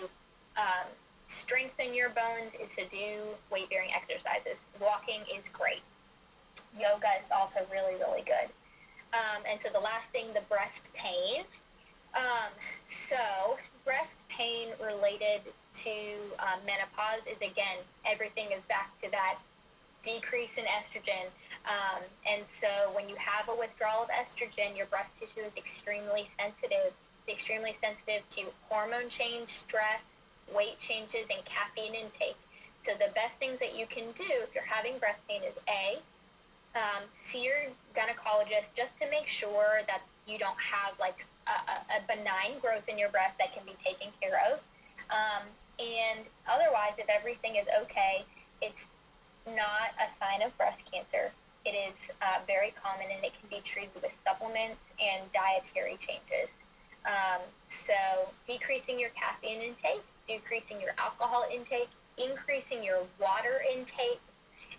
um, 0.56 0.88
strengthen 1.28 1.94
your 1.94 2.10
bones 2.10 2.54
is 2.56 2.72
to 2.76 2.86
do 2.88 3.36
weight 3.52 3.70
bearing 3.70 3.92
exercises. 3.92 4.60
Walking 4.80 5.22
is 5.28 5.44
great. 5.52 5.84
Yoga 6.78 7.20
is 7.24 7.32
also 7.32 7.66
really, 7.72 7.96
really 7.96 8.24
good. 8.24 8.50
Um, 9.14 9.44
and 9.50 9.60
so 9.60 9.70
the 9.74 9.80
last 9.80 10.10
thing, 10.12 10.28
the 10.34 10.46
breast 10.48 10.88
pain. 10.94 11.44
Um, 12.16 12.52
so 12.88 13.58
breast 13.84 14.20
pain 14.30 14.70
related 14.80 15.42
to 15.84 15.96
um, 16.40 16.60
menopause 16.66 17.28
is 17.28 17.38
again, 17.38 17.80
everything 18.06 18.48
is 18.52 18.64
back 18.68 18.92
to 19.02 19.12
that 19.12 19.40
decrease 20.04 20.58
in 20.58 20.66
estrogen. 20.66 21.28
Um, 21.66 22.02
and 22.26 22.44
so 22.48 22.68
when 22.94 23.08
you 23.08 23.16
have 23.16 23.50
a 23.50 23.56
withdrawal 23.56 24.04
of 24.04 24.10
estrogen, 24.10 24.76
your 24.76 24.88
breast 24.88 25.14
tissue 25.20 25.46
is 25.46 25.56
extremely 25.58 26.28
sensitive. 26.40 26.94
It's 27.28 27.38
extremely 27.38 27.76
sensitive 27.80 28.28
to 28.32 28.46
hormone 28.70 29.10
change, 29.10 29.50
stress, 29.50 30.20
weight 30.56 30.80
changes, 30.80 31.28
and 31.30 31.44
caffeine 31.46 31.94
intake. 31.94 32.40
So 32.86 32.94
the 32.98 33.14
best 33.14 33.38
things 33.38 33.60
that 33.60 33.78
you 33.78 33.86
can 33.86 34.12
do 34.18 34.26
if 34.42 34.56
you're 34.56 34.66
having 34.66 34.98
breast 34.98 35.20
pain 35.30 35.44
is 35.44 35.54
A, 35.70 36.02
um, 36.76 37.04
see 37.18 37.44
your 37.44 37.68
gynecologist 37.96 38.72
just 38.76 38.96
to 39.00 39.10
make 39.10 39.28
sure 39.28 39.82
that 39.88 40.02
you 40.28 40.38
don't 40.38 40.60
have 40.60 40.98
like 41.00 41.26
a, 41.48 41.98
a 41.98 42.00
benign 42.08 42.60
growth 42.62 42.88
in 42.88 42.98
your 42.98 43.10
breast 43.10 43.38
that 43.40 43.54
can 43.54 43.66
be 43.66 43.76
taken 43.84 44.08
care 44.22 44.40
of. 44.52 44.60
Um, 45.12 45.44
and 45.80 46.26
otherwise, 46.48 46.94
if 46.98 47.10
everything 47.10 47.56
is 47.56 47.68
okay, 47.84 48.24
it's 48.62 48.88
not 49.46 49.92
a 50.00 50.08
sign 50.14 50.42
of 50.42 50.56
breast 50.58 50.80
cancer. 50.92 51.32
It 51.66 51.76
is 51.76 52.10
uh, 52.22 52.40
very 52.48 52.74
common 52.82 53.08
and 53.14 53.24
it 53.24 53.34
can 53.40 53.50
be 53.50 53.62
treated 53.62 53.94
with 54.02 54.14
supplements 54.14 54.94
and 55.02 55.24
dietary 55.34 55.98
changes. 56.00 56.50
Um, 57.06 57.42
so, 57.70 58.30
decreasing 58.46 59.00
your 59.00 59.10
caffeine 59.10 59.62
intake, 59.62 60.06
decreasing 60.28 60.80
your 60.80 60.94
alcohol 60.98 61.46
intake, 61.52 61.90
increasing 62.18 62.84
your 62.84 63.02
water 63.20 63.62
intake, 63.66 64.22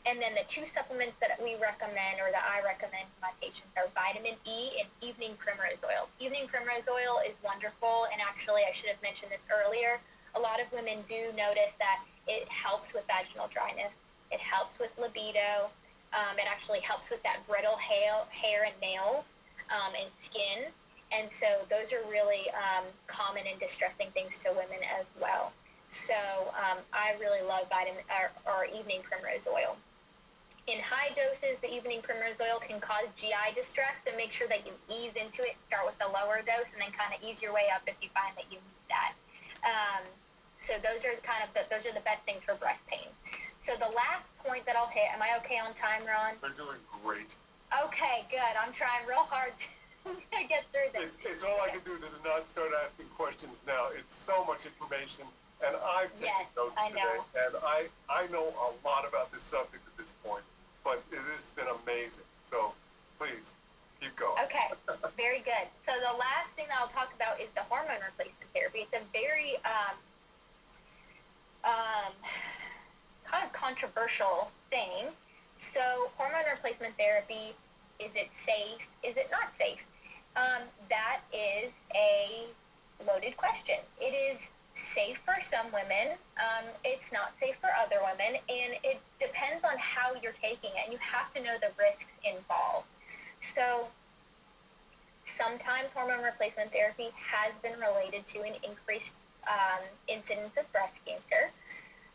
and 0.04 0.18
then 0.18 0.34
the 0.34 0.42
two 0.50 0.66
supplements 0.66 1.14
that 1.22 1.38
we 1.38 1.54
recommend 1.62 2.18
or 2.18 2.34
that 2.34 2.42
I 2.42 2.58
recommend 2.66 3.06
to 3.06 3.18
my 3.22 3.30
patients 3.38 3.70
are 3.78 3.86
vitamin 3.94 4.34
E 4.42 4.82
and 4.82 4.90
evening 4.98 5.38
primrose 5.38 5.78
oil. 5.86 6.10
Evening 6.18 6.50
primrose 6.50 6.90
oil 6.90 7.22
is 7.22 7.38
wonderful, 7.38 8.10
and 8.10 8.18
actually, 8.18 8.66
I 8.66 8.74
should 8.74 8.90
have 8.90 8.98
mentioned 8.98 9.30
this 9.30 9.46
earlier. 9.46 10.02
A 10.34 10.40
lot 10.42 10.58
of 10.58 10.66
women 10.74 11.06
do 11.06 11.30
notice 11.38 11.78
that 11.78 12.02
it 12.26 12.50
helps 12.50 12.90
with 12.90 13.06
vaginal 13.06 13.46
dryness, 13.46 13.94
it 14.34 14.42
helps 14.42 14.82
with 14.82 14.90
libido, 14.98 15.70
um, 16.10 16.34
it 16.34 16.50
actually 16.50 16.82
helps 16.82 17.06
with 17.06 17.22
that 17.22 17.46
brittle 17.46 17.78
hair, 17.78 18.26
hair 18.34 18.66
and 18.66 18.74
nails 18.82 19.38
um, 19.70 19.94
and 19.94 20.10
skin. 20.18 20.66
And 21.14 21.30
so, 21.30 21.62
those 21.70 21.94
are 21.94 22.02
really 22.10 22.50
um, 22.58 22.90
common 23.06 23.46
and 23.46 23.60
distressing 23.62 24.10
things 24.18 24.42
to 24.42 24.50
women 24.50 24.82
as 24.82 25.06
well. 25.20 25.52
So, 25.94 26.18
um, 26.58 26.82
I 26.90 27.14
really 27.22 27.46
love 27.46 27.70
vitamin 27.70 28.02
or, 28.10 28.34
or 28.50 28.64
evening 28.66 29.06
primrose 29.06 29.46
oil. 29.46 29.78
In 30.70 30.78
high 30.78 31.10
doses, 31.18 31.58
the 31.58 31.66
evening 31.66 32.06
primrose 32.06 32.38
oil 32.38 32.62
can 32.62 32.78
cause 32.78 33.10
GI 33.18 33.50
distress, 33.58 33.98
so 34.06 34.14
make 34.14 34.30
sure 34.30 34.46
that 34.46 34.62
you 34.62 34.70
ease 34.86 35.18
into 35.18 35.42
it. 35.42 35.58
Start 35.66 35.82
with 35.82 35.98
the 35.98 36.06
lower 36.06 36.38
dose 36.38 36.70
and 36.70 36.78
then 36.78 36.94
kind 36.94 37.10
of 37.10 37.18
ease 37.18 37.42
your 37.42 37.50
way 37.50 37.66
up 37.74 37.82
if 37.90 37.98
you 37.98 38.06
find 38.14 38.30
that 38.38 38.46
you 38.46 38.62
need 38.62 38.86
that. 38.86 39.18
Um, 39.66 40.06
so 40.62 40.78
those 40.78 41.02
are 41.02 41.18
kind 41.26 41.42
of 41.42 41.50
the, 41.58 41.66
those 41.66 41.82
are 41.82 41.90
the 41.90 42.06
best 42.06 42.22
things 42.22 42.46
for 42.46 42.54
breast 42.54 42.86
pain. 42.86 43.10
So 43.58 43.74
the 43.74 43.90
last 43.90 44.30
point 44.46 44.62
that 44.70 44.78
I'll 44.78 44.90
hit, 44.90 45.10
am 45.10 45.18
I 45.18 45.34
okay 45.42 45.58
on 45.58 45.74
time, 45.74 46.06
Ron? 46.06 46.38
We're 46.38 46.54
doing 46.54 46.78
great. 47.02 47.34
Okay, 47.74 48.22
good. 48.30 48.54
I'm 48.54 48.70
trying 48.70 49.02
real 49.10 49.26
hard 49.26 49.58
to 50.06 50.40
get 50.46 50.62
through 50.70 50.94
this. 50.94 51.18
It's, 51.18 51.42
it's 51.42 51.42
all 51.42 51.58
I 51.58 51.74
can 51.74 51.82
do 51.82 51.98
to 51.98 52.06
not 52.22 52.46
start 52.46 52.70
asking 52.86 53.10
questions 53.18 53.66
now. 53.66 53.90
It's 53.90 54.14
so 54.14 54.46
much 54.46 54.62
information. 54.62 55.26
And 55.64 55.76
I've 55.76 56.14
taken 56.14 56.34
yes, 56.42 56.56
notes 56.56 56.80
today, 56.88 57.18
and 57.46 57.54
I, 57.62 57.86
I 58.10 58.26
know 58.28 58.50
a 58.50 58.70
lot 58.86 59.06
about 59.06 59.30
this 59.32 59.44
subject 59.44 59.86
at 59.86 59.96
this 59.96 60.12
point, 60.24 60.42
but 60.82 61.02
it 61.12 61.22
has 61.30 61.52
been 61.54 61.70
amazing. 61.70 62.26
So 62.42 62.72
please 63.16 63.54
keep 64.00 64.16
going. 64.16 64.42
Okay, 64.44 64.74
very 65.16 65.38
good. 65.38 65.70
So 65.86 65.92
the 65.94 66.18
last 66.18 66.50
thing 66.56 66.66
that 66.68 66.78
I'll 66.80 66.90
talk 66.90 67.14
about 67.14 67.40
is 67.40 67.48
the 67.54 67.62
hormone 67.70 68.02
replacement 68.02 68.50
therapy. 68.52 68.80
It's 68.82 68.94
a 68.94 69.06
very 69.14 69.54
um, 69.62 69.96
um, 71.62 72.12
kind 73.24 73.44
of 73.46 73.52
controversial 73.52 74.50
thing. 74.70 75.14
So 75.58 76.10
hormone 76.18 76.50
replacement 76.50 76.96
therapy, 76.98 77.54
is 78.00 78.12
it 78.16 78.30
safe? 78.34 78.82
Is 79.02 79.16
it 79.16 79.28
not 79.30 79.54
safe? 79.54 79.78
Um, 80.34 80.66
that 80.90 81.20
is 81.30 81.72
a 81.94 82.46
loaded 83.06 83.36
question. 83.36 83.76
It 84.00 84.10
is 84.10 84.50
safe 84.74 85.20
for 85.24 85.36
some 85.50 85.66
women. 85.72 86.16
Um, 86.38 86.68
it's 86.84 87.12
not 87.12 87.32
safe 87.38 87.56
for 87.60 87.70
other 87.76 88.00
women, 88.00 88.40
and 88.48 88.78
it 88.82 89.00
depends 89.20 89.64
on 89.64 89.76
how 89.78 90.14
you're 90.22 90.36
taking 90.40 90.70
it. 90.70 90.84
And 90.84 90.92
you 90.92 90.98
have 91.00 91.32
to 91.34 91.42
know 91.42 91.56
the 91.60 91.70
risks 91.78 92.12
involved. 92.24 92.86
So 93.42 93.88
sometimes 95.24 95.92
hormone 95.92 96.24
replacement 96.24 96.72
therapy 96.72 97.10
has 97.16 97.52
been 97.62 97.78
related 97.78 98.26
to 98.28 98.42
an 98.42 98.54
increased 98.62 99.12
um, 99.48 99.82
incidence 100.08 100.56
of 100.56 100.70
breast 100.72 100.98
cancer. 101.04 101.50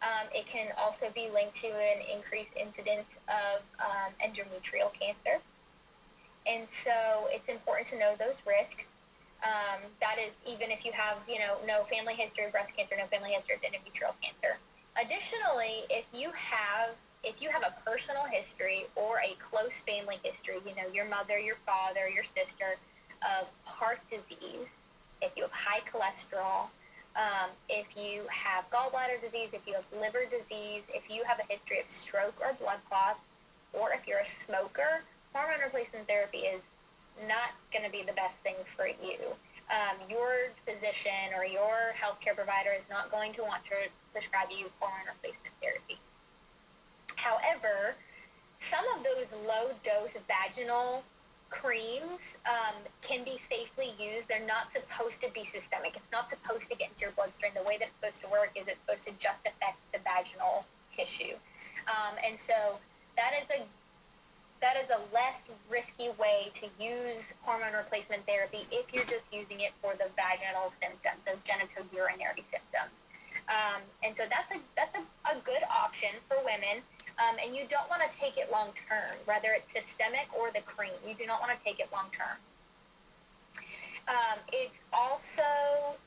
Um, 0.02 0.30
it 0.34 0.46
can 0.46 0.70
also 0.78 1.10
be 1.13 1.30
linked 1.34 1.58
to 1.62 1.67
an 1.67 2.00
increased 2.13 2.52
incidence 2.56 3.17
of 3.28 3.62
um, 3.82 4.13
endometrial 4.22 4.93
cancer. 4.93 5.41
And 6.46 6.70
so 6.70 7.28
it's 7.30 7.50
important 7.50 7.88
to 7.89 8.00
know 8.00 8.15
those 8.17 8.41
risks. 8.46 8.96
Um, 9.45 9.86
that 10.02 10.17
is, 10.17 10.39
even 10.47 10.71
if 10.71 10.84
you 10.84 10.91
have, 10.93 11.17
you 11.30 11.38
know, 11.38 11.62
no 11.65 11.86
family 11.86 12.15
history 12.15 12.45
of 12.45 12.52
breast 12.52 12.73
cancer, 12.76 12.95
no 12.97 13.06
family 13.08 13.32
history 13.32 13.56
of 13.56 13.62
endometrial 13.62 14.17
cancer. 14.21 14.58
Additionally, 14.97 15.86
if 15.89 16.06
you 16.12 16.32
have 16.34 16.95
if 17.23 17.41
you 17.41 17.50
have 17.50 17.63
a 17.63 17.73
personal 17.84 18.23
history 18.30 18.86
or 18.95 19.19
a 19.19 19.36
close 19.50 19.73
family 19.86 20.17
history, 20.23 20.58
you 20.65 20.76
know, 20.76 20.88
your 20.93 21.06
mother, 21.06 21.38
your 21.38 21.58
father, 21.65 22.08
your 22.08 22.23
sister 22.23 22.78
of 23.26 23.47
heart 23.65 24.00
disease, 24.10 24.86
if 25.21 25.32
you 25.36 25.43
have 25.43 25.52
high 25.52 25.82
cholesterol, 25.89 26.69
um, 27.17 27.50
if 27.69 27.88
you 27.97 28.23
have 28.30 28.69
gallbladder 28.69 29.19
disease, 29.19 29.50
if 29.52 29.65
you 29.65 29.73
have 29.73 29.84
liver 30.00 30.30
disease, 30.30 30.84
if 30.93 31.10
you 31.10 31.23
have 31.26 31.39
a 31.41 31.52
history 31.52 31.80
of 31.80 31.89
stroke 31.89 32.36
or 32.39 32.54
blood 32.54 32.80
clots, 32.88 33.19
or 33.73 33.91
if 33.91 34.06
you're 34.08 34.21
a 34.21 34.32
smoker, 34.45 35.02
hormone 35.34 35.60
replacement 35.62 36.08
therapy 36.08 36.45
is 36.45 36.62
not 37.25 37.58
going 37.73 37.86
to 37.86 37.91
be 37.91 38.03
the 38.03 38.13
best 38.13 38.39
thing 38.41 38.56
for 38.75 38.88
you. 38.88 39.34
Um, 39.67 39.99
your 40.08 40.56
physician 40.63 41.36
or 41.36 41.43
your 41.43 41.91
healthcare 41.97 42.36
provider 42.36 42.71
is 42.71 42.88
not 42.89 43.12
going 43.12 43.34
to 43.34 43.43
want 43.43 43.65
to 43.65 43.91
prescribe 44.13 44.47
you 44.49 44.71
hormone 44.80 45.12
replacement 45.12 45.53
therapy. 45.60 45.99
However, 47.15 47.95
some 48.60 48.86
of 48.95 49.03
those 49.03 49.27
low 49.43 49.75
dose 49.84 50.15
vaginal 50.27 51.03
creams 51.49 52.38
um, 52.47 52.75
can 53.01 53.23
be 53.23 53.38
safely 53.38 53.91
used. 53.99 54.27
They're 54.27 54.45
not 54.45 54.71
supposed 54.71 55.21
to 55.21 55.30
be 55.32 55.45
systemic. 55.45 55.95
It's 55.95 56.12
not 56.12 56.30
supposed 56.30 56.69
to 56.69 56.75
get 56.75 56.89
into 56.95 57.01
your 57.01 57.12
bloodstream. 57.12 57.51
The 57.56 57.63
way 57.63 57.77
that 57.80 57.91
it's 57.91 57.99
supposed 57.99 58.21
to 58.23 58.30
work 58.32 58.51
is 58.56 58.67
it's 58.67 58.80
supposed 58.86 59.06
to 59.08 59.13
just 59.19 59.39
affect 59.43 59.80
the 59.91 59.99
vaginal 60.03 60.65
tissue. 60.95 61.36
Um, 61.88 62.15
and 62.19 62.39
so 62.39 62.80
that 63.15 63.32
is 63.36 63.47
a 63.51 63.63
that 64.62 64.76
is 64.78 64.89
a 64.89 65.02
less 65.13 65.46
risky 65.70 66.10
way 66.17 66.50
to 66.58 66.65
use 66.82 67.34
hormone 67.41 67.74
replacement 67.74 68.26
therapy 68.26 68.65
if 68.72 68.89
you're 68.93 69.06
just 69.06 69.30
using 69.32 69.62
it 69.62 69.72
for 69.82 69.93
the 69.93 70.10
vaginal 70.17 70.74
symptoms, 70.82 71.26
so 71.26 71.38
genitourinary 71.46 72.41
symptoms. 72.50 72.98
Um, 73.48 73.86
and 74.04 74.12
so 74.17 74.28
that's 74.28 74.52
a 74.52 74.60
that's 74.76 74.96
a, 74.98 75.04
a 75.30 75.39
good 75.46 75.63
option 75.72 76.12
for 76.28 76.38
women. 76.43 76.84
Um, 77.17 77.38
and 77.41 77.56
you 77.56 77.65
don't 77.70 77.89
want 77.89 78.06
to 78.06 78.12
take 78.13 78.38
it 78.38 78.52
long 78.52 78.70
term, 78.89 79.17
whether 79.26 79.58
it's 79.58 79.70
systemic 79.74 80.30
or 80.38 80.52
the 80.54 80.62
cream. 80.62 80.93
You 81.08 81.15
do 81.15 81.26
not 81.26 81.39
want 81.41 81.58
to 81.58 81.62
take 81.63 81.80
it 81.80 81.89
long 81.91 82.12
term. 82.13 82.38
Um, 84.08 84.38
it's 84.54 84.78
also 84.93 85.98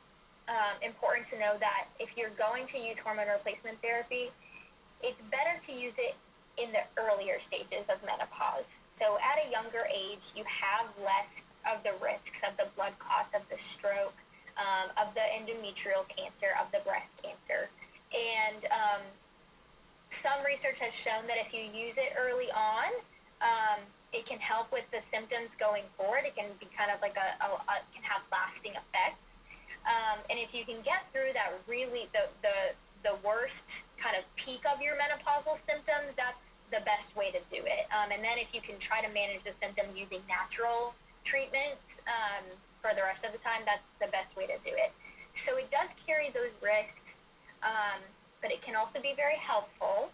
um, 0.49 0.77
important 0.83 1.29
to 1.31 1.39
know 1.39 1.57
that 1.59 1.89
if 1.99 2.17
you're 2.17 2.35
going 2.39 2.67
to 2.69 2.79
use 2.79 2.99
hormone 2.99 3.29
replacement 3.29 3.81
therapy, 3.83 4.31
it's 5.03 5.21
better 5.31 5.59
to 5.67 5.73
use 5.73 5.95
it 5.99 6.15
in 6.61 6.73
the 6.73 6.85
earlier 7.01 7.41
stages 7.41 7.89
of 7.89 7.99
menopause. 8.05 8.69
So 8.99 9.17
at 9.19 9.41
a 9.45 9.51
younger 9.51 9.89
age, 9.89 10.31
you 10.37 10.45
have 10.45 10.87
less 11.03 11.41
of 11.65 11.83
the 11.83 11.93
risks 12.03 12.41
of 12.47 12.57
the 12.57 12.69
blood 12.77 12.93
clots, 12.99 13.33
of 13.35 13.43
the 13.49 13.57
stroke, 13.57 14.17
um, 14.57 14.91
of 15.01 15.15
the 15.15 15.25
endometrial 15.25 16.05
cancer, 16.09 16.53
of 16.61 16.71
the 16.73 16.81
breast 16.85 17.17
cancer. 17.23 17.69
And 18.13 18.65
um, 18.73 19.03
some 20.11 20.45
research 20.45 20.81
has 20.81 20.93
shown 20.93 21.27
that 21.29 21.39
if 21.39 21.55
you 21.55 21.63
use 21.63 21.97
it 21.97 22.13
early 22.19 22.51
on, 22.53 22.91
um, 23.41 23.81
it 24.13 24.27
can 24.27 24.39
help 24.39 24.73
with 24.73 24.85
the 24.91 25.01
symptoms 25.01 25.55
going 25.59 25.85
forward. 25.97 26.27
It 26.27 26.35
can 26.35 26.51
be 26.59 26.69
kind 26.77 26.91
of 26.91 27.01
like 27.01 27.17
a, 27.17 27.39
a, 27.41 27.49
a 27.57 27.77
can 27.95 28.03
have 28.03 28.23
lasting 28.33 28.73
effects. 28.73 29.39
Um, 29.87 30.21
and 30.29 30.39
if 30.39 30.53
you 30.53 30.65
can 30.67 30.83
get 30.83 31.09
through 31.13 31.33
that 31.33 31.57
really 31.67 32.11
the 32.13 32.29
the 32.43 32.77
the 33.03 33.17
worst 33.25 33.65
kind 33.97 34.13
of 34.13 34.29
peak 34.37 34.61
of 34.69 34.83
your 34.83 34.93
menopausal 35.01 35.57
symptoms, 35.65 36.13
that's 36.21 36.50
the 36.71 36.83
best 36.87 37.17
way 37.17 37.31
to 37.31 37.41
do 37.51 37.63
it. 37.67 37.87
Um, 37.91 38.11
and 38.11 38.23
then 38.23 38.39
if 38.39 38.55
you 38.55 38.61
can 38.61 38.79
try 38.79 39.03
to 39.03 39.11
manage 39.13 39.45
the 39.45 39.53
symptom 39.59 39.87
using 39.95 40.23
natural 40.29 40.95
treatments 41.25 41.99
um, 42.07 42.47
for 42.81 42.95
the 42.95 43.03
rest 43.03 43.25
of 43.25 43.33
the 43.33 43.43
time, 43.43 43.63
that's 43.67 43.85
the 44.01 44.09
best 44.09 44.37
way 44.37 44.47
to 44.47 44.57
do 44.63 44.73
it. 44.75 44.95
So 45.35 45.59
it 45.59 45.71
does 45.71 45.91
carry 46.07 46.31
those 46.31 46.55
risks. 46.63 47.23
Um, 47.63 48.01
but 48.41 48.51
it 48.51 48.63
can 48.63 48.75
also 48.75 49.01
be 49.01 49.15
very 49.17 49.37
helpful. 49.37 50.11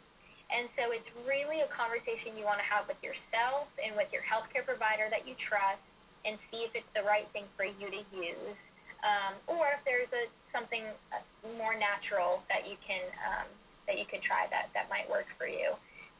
And 0.50 0.70
so 0.70 0.92
it's 0.92 1.10
really 1.26 1.60
a 1.62 1.66
conversation 1.66 2.36
you 2.38 2.44
want 2.44 2.58
to 2.58 2.64
have 2.64 2.86
with 2.86 3.02
yourself 3.02 3.66
and 3.82 3.96
with 3.96 4.12
your 4.12 4.22
healthcare 4.22 4.64
provider 4.64 5.08
that 5.10 5.26
you 5.26 5.34
trust 5.34 5.82
and 6.24 6.38
see 6.38 6.58
if 6.58 6.74
it's 6.74 6.90
the 6.94 7.02
right 7.02 7.26
thing 7.32 7.44
for 7.56 7.64
you 7.64 7.90
to 7.90 8.02
use. 8.14 8.66
Um, 9.02 9.34
or 9.46 9.66
if 9.78 9.84
there's 9.84 10.10
a 10.12 10.26
something 10.50 10.82
uh, 11.12 11.18
more 11.58 11.78
natural 11.78 12.42
that 12.48 12.68
you 12.68 12.76
can 12.84 13.02
um, 13.22 13.46
that 13.86 13.98
you 13.98 14.06
can 14.06 14.20
try 14.20 14.46
that 14.50 14.70
that 14.74 14.88
might 14.90 15.08
work 15.10 15.26
for 15.38 15.46
you. 15.46 15.74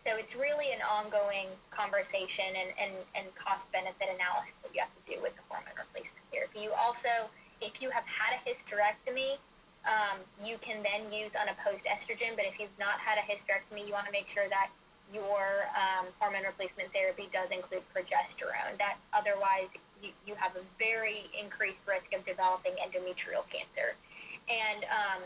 So 0.07 0.15
it's 0.15 0.39
really 0.39 0.71
an 0.71 0.87
ongoing 0.87 1.51
conversation 1.75 2.47
and, 2.47 2.71
and, 2.79 2.95
and 3.19 3.27
cost 3.35 3.67
benefit 3.75 4.07
analysis 4.07 4.55
that 4.63 4.71
you 4.71 4.79
have 4.79 4.95
to 4.95 5.03
do 5.03 5.19
with 5.19 5.35
the 5.35 5.43
hormone 5.51 5.75
replacement 5.75 6.23
therapy. 6.31 6.63
You 6.63 6.71
also, 6.79 7.27
if 7.59 7.83
you 7.83 7.91
have 7.91 8.07
had 8.07 8.39
a 8.39 8.41
hysterectomy, 8.47 9.43
um, 9.83 10.23
you 10.39 10.63
can 10.63 10.87
then 10.87 11.11
use 11.11 11.35
unopposed 11.35 11.91
estrogen. 11.91 12.39
But 12.39 12.47
if 12.47 12.55
you've 12.63 12.79
not 12.79 13.03
had 13.03 13.19
a 13.19 13.27
hysterectomy, 13.27 13.83
you 13.83 13.91
want 13.91 14.07
to 14.07 14.15
make 14.15 14.31
sure 14.31 14.47
that 14.47 14.71
your 15.11 15.67
um, 15.75 16.07
hormone 16.23 16.47
replacement 16.47 16.95
therapy 16.95 17.27
does 17.35 17.51
include 17.51 17.83
progesterone. 17.91 18.79
That 18.79 19.03
otherwise 19.11 19.75
you, 19.99 20.15
you 20.23 20.39
have 20.39 20.55
a 20.55 20.63
very 20.79 21.27
increased 21.35 21.83
risk 21.83 22.15
of 22.15 22.23
developing 22.23 22.79
endometrial 22.79 23.43
cancer. 23.51 23.99
And 24.47 24.87
um, 24.87 25.23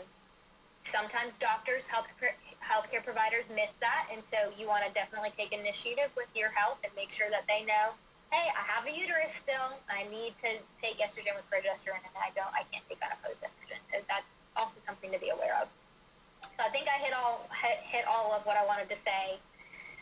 sometimes 0.83 1.37
doctors, 1.37 1.85
health 1.87 2.07
healthcare 2.61 3.03
providers 3.03 3.45
miss 3.53 3.77
that, 3.83 4.07
and 4.11 4.21
so 4.25 4.53
you 4.55 4.67
want 4.67 4.85
to 4.85 4.91
definitely 4.93 5.33
take 5.37 5.51
initiative 5.51 6.09
with 6.15 6.29
your 6.33 6.49
health 6.49 6.79
and 6.83 6.91
make 6.95 7.11
sure 7.11 7.27
that 7.29 7.43
they 7.47 7.65
know, 7.65 7.93
hey, 8.31 8.47
I 8.55 8.63
have 8.63 8.87
a 8.87 8.93
uterus 8.93 9.35
still. 9.35 9.75
I 9.91 10.07
need 10.07 10.33
to 10.41 10.61
take 10.79 11.03
estrogen 11.03 11.35
with 11.35 11.45
progesterone, 11.51 12.01
and 12.01 12.15
I 12.15 12.31
don't. 12.33 12.51
I 12.55 12.63
can't 12.71 12.85
take 12.87 13.01
unopposed 13.03 13.43
estrogen. 13.43 13.81
So 13.91 13.99
that's 14.07 14.31
also 14.55 14.79
something 14.85 15.11
to 15.11 15.19
be 15.19 15.29
aware 15.29 15.57
of. 15.59 15.67
So 16.57 16.65
I 16.65 16.69
think 16.71 16.87
I 16.87 16.97
hit 17.03 17.13
all 17.13 17.45
hit, 17.51 18.05
all 18.07 18.33
of 18.33 18.45
what 18.45 18.57
I 18.57 18.65
wanted 18.65 18.89
to 18.89 18.97
say, 18.97 19.37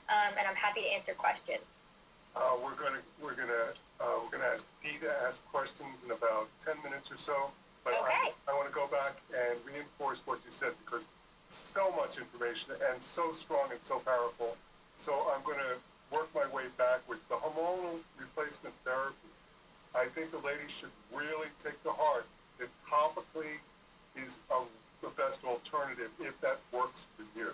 um, 0.08 0.38
and 0.38 0.48
I'm 0.48 0.56
happy 0.56 0.82
to 0.82 0.90
answer 0.94 1.14
questions. 1.14 1.90
Uh, 2.36 2.56
we're 2.62 2.78
gonna 2.78 3.02
we're 3.18 3.36
gonna 3.36 3.74
uh, 4.00 4.22
we're 4.22 4.32
gonna 4.32 4.52
ask 4.54 4.66
Dee 4.84 5.02
to 5.02 5.12
ask 5.26 5.44
questions 5.50 6.06
in 6.06 6.12
about 6.12 6.48
ten 6.64 6.78
minutes 6.84 7.12
or 7.12 7.18
so. 7.18 7.52
But 7.90 8.06
okay. 8.06 8.30
I, 8.46 8.52
I 8.52 8.54
want 8.54 8.70
to 8.70 8.74
go 8.74 8.86
back 8.86 9.18
and 9.34 9.58
reinforce 9.66 10.22
what 10.26 10.40
you 10.46 10.52
said 10.52 10.78
because 10.86 11.08
so 11.48 11.90
much 11.98 12.18
information 12.18 12.78
and 12.92 13.02
so 13.02 13.34
strong 13.34 13.72
and 13.72 13.82
so 13.82 13.98
powerful. 14.06 14.56
So 14.96 15.14
I'm 15.34 15.42
going 15.44 15.58
to 15.58 15.82
work 16.14 16.30
my 16.36 16.46
way 16.54 16.70
backwards. 16.78 17.26
The 17.26 17.36
hormonal 17.36 17.98
replacement 18.20 18.76
therapy, 18.86 19.34
I 19.96 20.06
think 20.14 20.30
the 20.30 20.38
ladies 20.46 20.70
should 20.70 20.94
really 21.12 21.50
take 21.58 21.82
to 21.82 21.92
heart 21.92 22.28
that 22.60 22.70
topically 22.78 23.58
is 24.16 24.38
a, 24.52 24.62
the 25.02 25.10
best 25.18 25.44
alternative 25.44 26.12
if 26.20 26.40
that 26.42 26.60
works 26.72 27.06
for 27.18 27.26
you. 27.38 27.50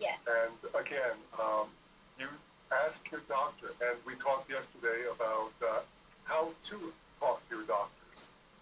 Yes. 0.00 0.16
And 0.24 0.56
again, 0.72 1.20
um, 1.38 1.66
you 2.18 2.28
ask 2.86 3.04
your 3.10 3.20
doctor, 3.28 3.72
and 3.84 3.98
we 4.06 4.14
talked 4.14 4.48
yesterday 4.48 5.04
about 5.14 5.52
uh, 5.60 5.80
how 6.24 6.48
to 6.64 6.92
talk 7.20 7.46
to 7.50 7.56
your 7.56 7.66
doctors 7.66 7.99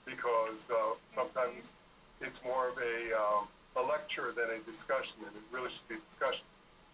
because 0.08 0.68
uh, 0.70 0.94
sometimes 1.08 1.72
it's 2.20 2.42
more 2.42 2.68
of 2.68 2.78
a, 2.78 3.14
um, 3.16 3.46
a 3.76 3.82
lecture 3.86 4.32
than 4.34 4.48
a 4.50 4.58
discussion, 4.64 5.16
and 5.20 5.34
it 5.36 5.42
really 5.52 5.70
should 5.70 5.86
be 5.88 5.94
a 5.96 6.00
discussion 6.00 6.44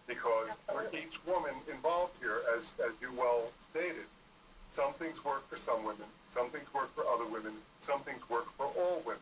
because 0.07 0.57
for 0.67 0.85
each 0.93 1.17
woman 1.25 1.53
involved 1.71 2.17
here, 2.21 2.41
as, 2.55 2.73
as 2.85 2.93
you 3.01 3.09
well 3.17 3.49
stated, 3.55 4.05
some 4.63 4.93
things 4.93 5.23
work 5.23 5.47
for 5.49 5.57
some 5.57 5.83
women, 5.83 6.05
some 6.23 6.49
things 6.49 6.67
work 6.73 6.93
for 6.93 7.05
other 7.07 7.25
women, 7.25 7.53
some 7.79 8.01
things 8.01 8.21
work 8.29 8.45
for 8.57 8.65
all 8.77 9.01
women. 9.05 9.21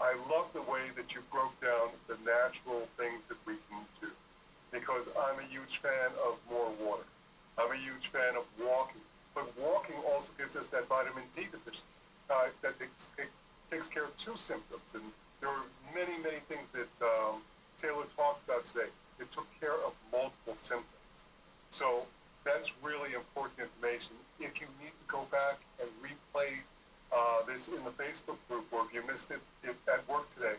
I 0.00 0.14
love 0.30 0.46
the 0.52 0.62
way 0.62 0.92
that 0.96 1.14
you 1.14 1.20
broke 1.32 1.58
down 1.60 1.88
the 2.08 2.16
natural 2.24 2.88
things 2.98 3.28
that 3.28 3.38
we 3.46 3.54
can 3.68 3.80
do 4.00 4.08
because 4.72 5.08
I'm 5.16 5.38
a 5.38 5.48
huge 5.48 5.78
fan 5.78 6.10
of 6.26 6.36
more 6.50 6.70
water. 6.84 7.06
I'm 7.56 7.72
a 7.72 7.76
huge 7.76 8.08
fan 8.12 8.36
of 8.36 8.44
walking. 8.60 9.00
But 9.34 9.48
walking 9.58 9.96
also 10.06 10.32
gives 10.36 10.56
us 10.56 10.68
that 10.68 10.88
vitamin 10.88 11.24
D 11.34 11.46
deficiency 11.50 12.02
uh, 12.30 12.48
that 12.62 12.78
takes, 12.78 13.08
takes 13.70 13.88
care 13.88 14.04
of 14.04 14.16
two 14.16 14.36
symptoms. 14.36 14.92
And 14.94 15.02
there 15.40 15.50
were 15.50 15.66
many, 15.94 16.18
many 16.22 16.40
things 16.48 16.68
that 16.72 16.90
um, 17.04 17.42
Tailar 17.78 18.06
talked 18.16 18.44
about 18.48 18.64
today. 18.64 18.90
It 19.20 19.30
took 19.30 19.46
care 19.60 19.74
of 19.74 19.92
multiple 20.12 20.56
symptoms. 20.56 20.92
So 21.68 22.06
that's 22.44 22.72
really 22.82 23.14
important 23.14 23.58
information. 23.58 24.14
If 24.38 24.60
you 24.60 24.68
need 24.80 24.94
to 24.96 25.04
go 25.08 25.26
back 25.30 25.58
and 25.80 25.88
replay 26.02 26.62
uh, 27.12 27.44
this 27.46 27.68
in 27.68 27.82
the 27.84 27.90
Facebook 27.90 28.38
group, 28.48 28.66
or 28.72 28.86
if 28.86 28.94
you 28.94 29.06
missed 29.06 29.30
it, 29.30 29.40
it 29.64 29.76
at 29.92 30.06
work 30.08 30.28
today, 30.30 30.54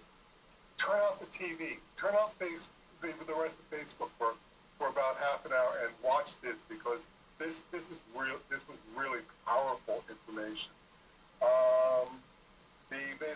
turn 0.77 0.99
off 0.99 1.19
the 1.19 1.25
TV, 1.25 1.77
turn 1.95 2.13
off 2.15 2.33
face, 2.39 2.67
the, 3.01 3.13
the 3.25 3.33
rest 3.33 3.57
of 3.59 3.65
Facebook 3.71 4.09
for, 4.17 4.33
for 4.77 4.89
about 4.89 5.17
half 5.17 5.45
an 5.45 5.51
hour 5.53 5.79
and 5.83 5.93
watch 6.03 6.39
this 6.41 6.63
because 6.67 7.05
this 7.39 7.63
this 7.71 7.91
is 7.91 7.99
real. 8.15 8.37
This 8.49 8.67
was 8.67 8.77
really 8.95 9.19
powerful 9.45 10.03
information. 10.09 10.71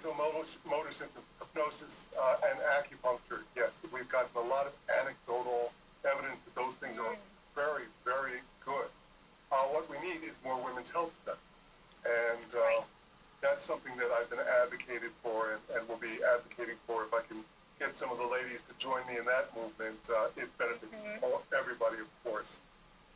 Vasomotor 0.01 0.57
motor 0.65 0.91
symptoms, 0.91 1.33
hypnosis, 1.39 2.09
uh, 2.19 2.35
and 2.49 2.59
acupuncture. 2.59 3.41
Yes, 3.55 3.83
we've 3.93 4.09
gotten 4.09 4.29
a 4.35 4.39
lot 4.47 4.65
of 4.65 4.73
anecdotal 4.99 5.71
evidence 6.09 6.41
that 6.41 6.55
those 6.55 6.75
things 6.75 6.97
are 6.97 7.15
very, 7.55 7.83
very 8.05 8.41
good. 8.65 8.87
uh, 9.51 9.67
what 9.67 9.83
we 9.91 9.99
need 9.99 10.23
is 10.23 10.39
more 10.45 10.55
women's 10.63 10.89
health 10.89 11.11
studies. 11.11 11.55
And 12.05 12.55
uh, 12.55 12.81
that's 13.41 13.63
something 13.65 13.91
that 13.97 14.07
I've 14.09 14.29
been 14.29 14.39
advocated 14.63 15.11
for 15.21 15.51
and, 15.53 15.61
and 15.75 15.87
will 15.89 15.97
be 15.99 16.23
advocating 16.23 16.77
for 16.87 17.03
if 17.03 17.13
I 17.13 17.19
can 17.27 17.43
get 17.77 17.93
some 17.93 18.09
of 18.11 18.17
the 18.17 18.25
ladies 18.25 18.61
to 18.63 18.73
join 18.79 19.05
me 19.07 19.17
in 19.19 19.25
that 19.25 19.51
movement. 19.53 19.99
Uh, 20.09 20.29
it 20.37 20.47
benefits 20.57 20.87
Mhm. 20.93 21.41
everybody, 21.51 21.99
of 21.99 22.07
course. 22.23 22.57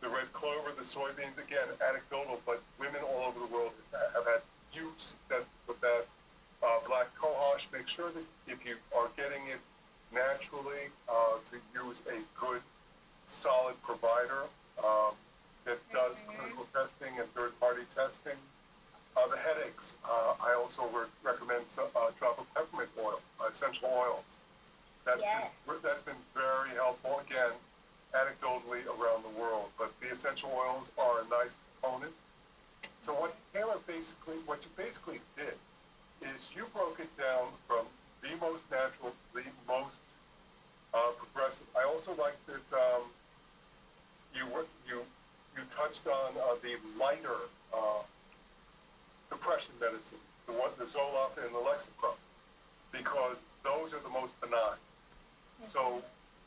The 0.02 0.10
red 0.10 0.32
clover, 0.34 0.74
the 0.76 0.84
soybeans, 0.84 1.38
again, 1.40 1.70
anecdotal, 1.80 2.42
but 2.46 2.62
women 2.78 3.02
all 3.02 3.24
over 3.32 3.40
the 3.40 3.48
world 3.48 3.72
has, 3.78 3.90
have 4.14 4.26
had 4.26 4.42
huge 4.72 5.00
success 5.00 5.48
with 5.68 5.80
that. 5.82 6.06
Uh, 6.64 6.80
black 6.88 7.08
cohosh, 7.22 7.68
make 7.72 7.88
sure 7.88 8.12
that 8.12 8.24
if 8.48 8.66
you 8.66 8.76
are 8.96 9.10
getting 9.18 9.48
it 9.48 9.60
naturally, 10.14 10.90
uh, 11.10 11.38
to 11.50 11.58
use 11.86 12.02
a 12.08 12.20
good, 12.40 12.62
solid 13.26 13.76
provider 13.84 14.44
um, 14.84 15.14
that 15.66 15.78
does 15.92 16.22
Mhm. 16.22 16.38
clinical 16.38 16.66
testing 16.74 17.20
and 17.20 17.32
third-party 17.34 17.86
testing. 17.86 18.38
Uh, 19.18 19.28
the 19.28 19.38
headaches, 19.38 19.96
uh, 20.04 20.36
I 20.40 20.54
also 20.54 20.88
re- 20.88 21.08
recommend 21.24 21.70
some, 21.70 21.90
uh, 21.96 22.12
drop 22.12 22.38
of 22.40 22.54
peppermint 22.54 22.92
oil, 22.98 23.22
uh, 23.40 23.46
essential 23.46 23.90
oils. 23.90 24.36
That's 25.06 25.22
Yes. 25.22 25.52
been, 25.66 25.82
that's 25.82 26.02
been 26.02 26.22
very 26.34 26.72
helpful. 26.72 27.20
Again, 27.20 27.54
anecdotally 28.14 28.86
around 28.88 29.24
the 29.24 29.30
world, 29.30 29.72
but 29.78 29.98
the 30.00 30.10
essential 30.10 30.52
oils 30.52 30.92
are 30.98 31.20
a 31.22 31.26
nice 31.26 31.56
component. 31.82 32.16
So 33.00 33.14
what 33.14 33.36
Tailar 33.54 33.80
basically, 33.86 34.40
what 34.40 34.64
you 34.64 34.70
basically 34.72 35.22
did, 35.36 35.58
is 36.22 36.52
you 36.56 36.66
broke 36.74 37.00
it 37.00 37.10
down 37.18 37.48
from 37.68 37.86
the 38.22 38.30
most 38.40 38.70
natural 38.72 39.12
to 39.12 39.42
the 39.44 39.44
most 39.68 40.04
uh, 40.94 41.12
progressive. 41.18 41.68
I 41.78 41.86
also 41.86 42.12
like 42.16 42.38
that 42.48 42.68
um, 42.76 43.04
you 44.34 44.46
you 44.88 45.02
you 45.56 45.64
touched 45.72 46.08
on 46.08 46.34
uh, 46.38 46.56
the 46.62 46.76
lighter 47.00 47.48
uh, 47.74 48.04
depression 49.30 49.74
medicines, 49.80 50.20
the 50.48 50.54
one, 50.54 50.72
the 50.78 50.86
Zoloft 50.86 51.38
and 51.44 51.54
the 51.54 51.60
Lexapro, 51.60 52.16
because 52.92 53.38
those 53.64 53.94
are 53.94 54.00
the 54.00 54.10
most 54.10 54.40
benign. 54.42 54.80
So 55.64 56.02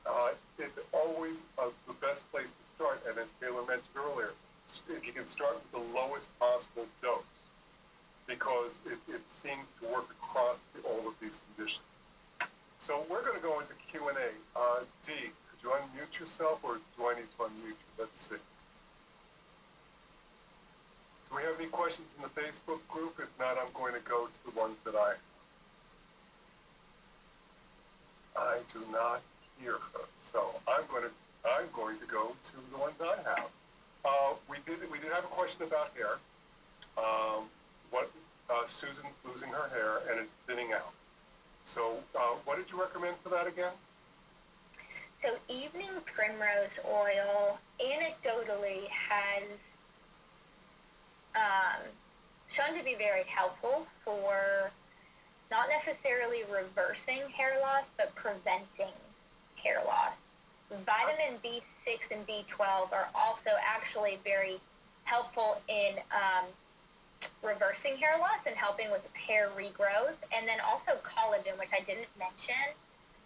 uh, 0.07 0.31
it's 0.59 0.79
always 0.93 1.43
uh, 1.59 1.69
the 1.87 1.95
best 1.95 2.31
place 2.31 2.51
to 2.51 2.63
start. 2.65 3.03
And 3.09 3.19
as 3.19 3.33
Tailar 3.41 3.67
mentioned 3.67 3.97
earlier, 3.97 4.33
if 4.91 5.07
you 5.07 5.13
can 5.13 5.27
start 5.27 5.55
with 5.55 5.73
the 5.73 5.99
lowest 5.99 6.29
possible 6.39 6.87
dose, 7.03 7.23
because 8.29 8.81
it, 8.87 8.99
it 9.13 9.29
seems 9.29 9.73
to 9.81 9.89
work 9.89 10.07
across 10.23 10.63
the, 10.75 10.83
all 10.89 11.09
of 11.09 11.15
these 11.21 11.41
conditions. 11.49 11.85
So 12.79 13.05
we're 13.11 13.23
going 13.23 13.35
to 13.35 13.43
go 13.43 13.59
into 13.59 13.75
Q 13.91 14.09
and 14.09 14.19
A. 14.19 14.31
Uh, 14.59 14.81
D, 15.03 15.13
could 15.13 15.61
you 15.63 15.71
unmute 15.71 16.21
yourself, 16.21 16.61
or 16.63 16.77
do 16.97 17.09
I 17.09 17.15
need 17.17 17.31
to 17.33 17.37
unmute 17.39 17.75
you? 17.75 17.91
Let's 17.99 18.29
see. 18.29 18.37
Do 21.29 21.37
we 21.37 21.43
have 21.43 21.59
any 21.59 21.69
questions 21.69 22.17
in 22.17 22.23
the 22.23 22.41
Facebook 22.41 22.79
group? 22.89 23.19
If 23.19 23.29
not, 23.39 23.59
I'm 23.59 23.73
going 23.75 23.95
to 23.95 24.01
go 24.09 24.27
to 24.27 24.45
the 24.45 24.59
ones 24.59 24.79
that 24.85 24.95
I. 24.95 25.15
I 28.39 28.59
do 28.73 28.85
not 28.93 29.21
hear 29.61 29.73
her, 29.73 30.05
so 30.15 30.55
I'm 30.69 30.87
going 30.89 31.03
to 31.03 31.11
I'm 31.45 31.67
going 31.75 31.99
to 31.99 32.07
go 32.07 32.35
to 32.43 32.53
the 32.71 32.79
ones 32.79 32.97
I 33.01 33.17
have. 33.29 33.49
Uh, 34.05 34.35
we 34.49 34.59
did 34.65 34.79
we 34.91 34.99
did 34.99 35.13
have 35.13 35.25
a 35.25 35.29
question 35.29 35.63
about 35.63 35.91
hair. 35.97 36.19
Um, 36.97 37.45
what 37.91 38.11
uh, 38.51 38.67
Susan's 38.67 39.21
losing 39.27 39.51
her 39.51 39.69
hair 39.69 40.01
and 40.11 40.21
it's 40.21 40.39
thinning 40.47 40.73
out. 40.73 40.93
So 41.65 41.97
uh, 42.15 42.37
what 42.45 42.57
did 42.57 42.71
you 42.71 42.81
recommend 42.81 43.17
for 43.23 43.29
that 43.31 43.47
again? 43.47 43.73
So 45.23 45.31
evening 45.49 45.91
primrose 46.15 46.79
oil 46.87 47.59
anecdotally 47.81 48.89
has 48.89 49.75
um, 51.35 51.83
shown 52.49 52.77
to 52.79 52.85
be 52.85 52.95
very 52.95 53.25
helpful 53.25 53.87
for 54.05 54.71
not 55.51 55.69
necessarily 55.69 56.43
reversing 56.45 57.29
hair 57.37 57.59
loss, 57.61 57.87
but 57.97 58.15
preventing 58.15 58.95
hair 59.57 59.83
loss. 59.85 60.15
Vitamin 60.71 61.41
B6 61.45 62.11
and 62.11 62.27
B12 62.27 62.93
are 62.93 63.09
also 63.15 63.51
actually 63.65 64.19
very 64.23 64.61
helpful 65.05 65.61
in 65.69 65.95
um, 66.13 66.45
reversing 67.43 67.97
hair 67.97 68.19
loss 68.19 68.43
and 68.47 68.57
helping 68.57 68.91
with 68.91 69.03
hair 69.15 69.51
regrowth, 69.57 70.19
and 70.35 70.47
then 70.47 70.59
also 70.61 70.99
collagen, 71.03 71.59
which 71.59 71.71
I 71.73 71.83
didn't 71.85 72.11
mention. 72.19 72.75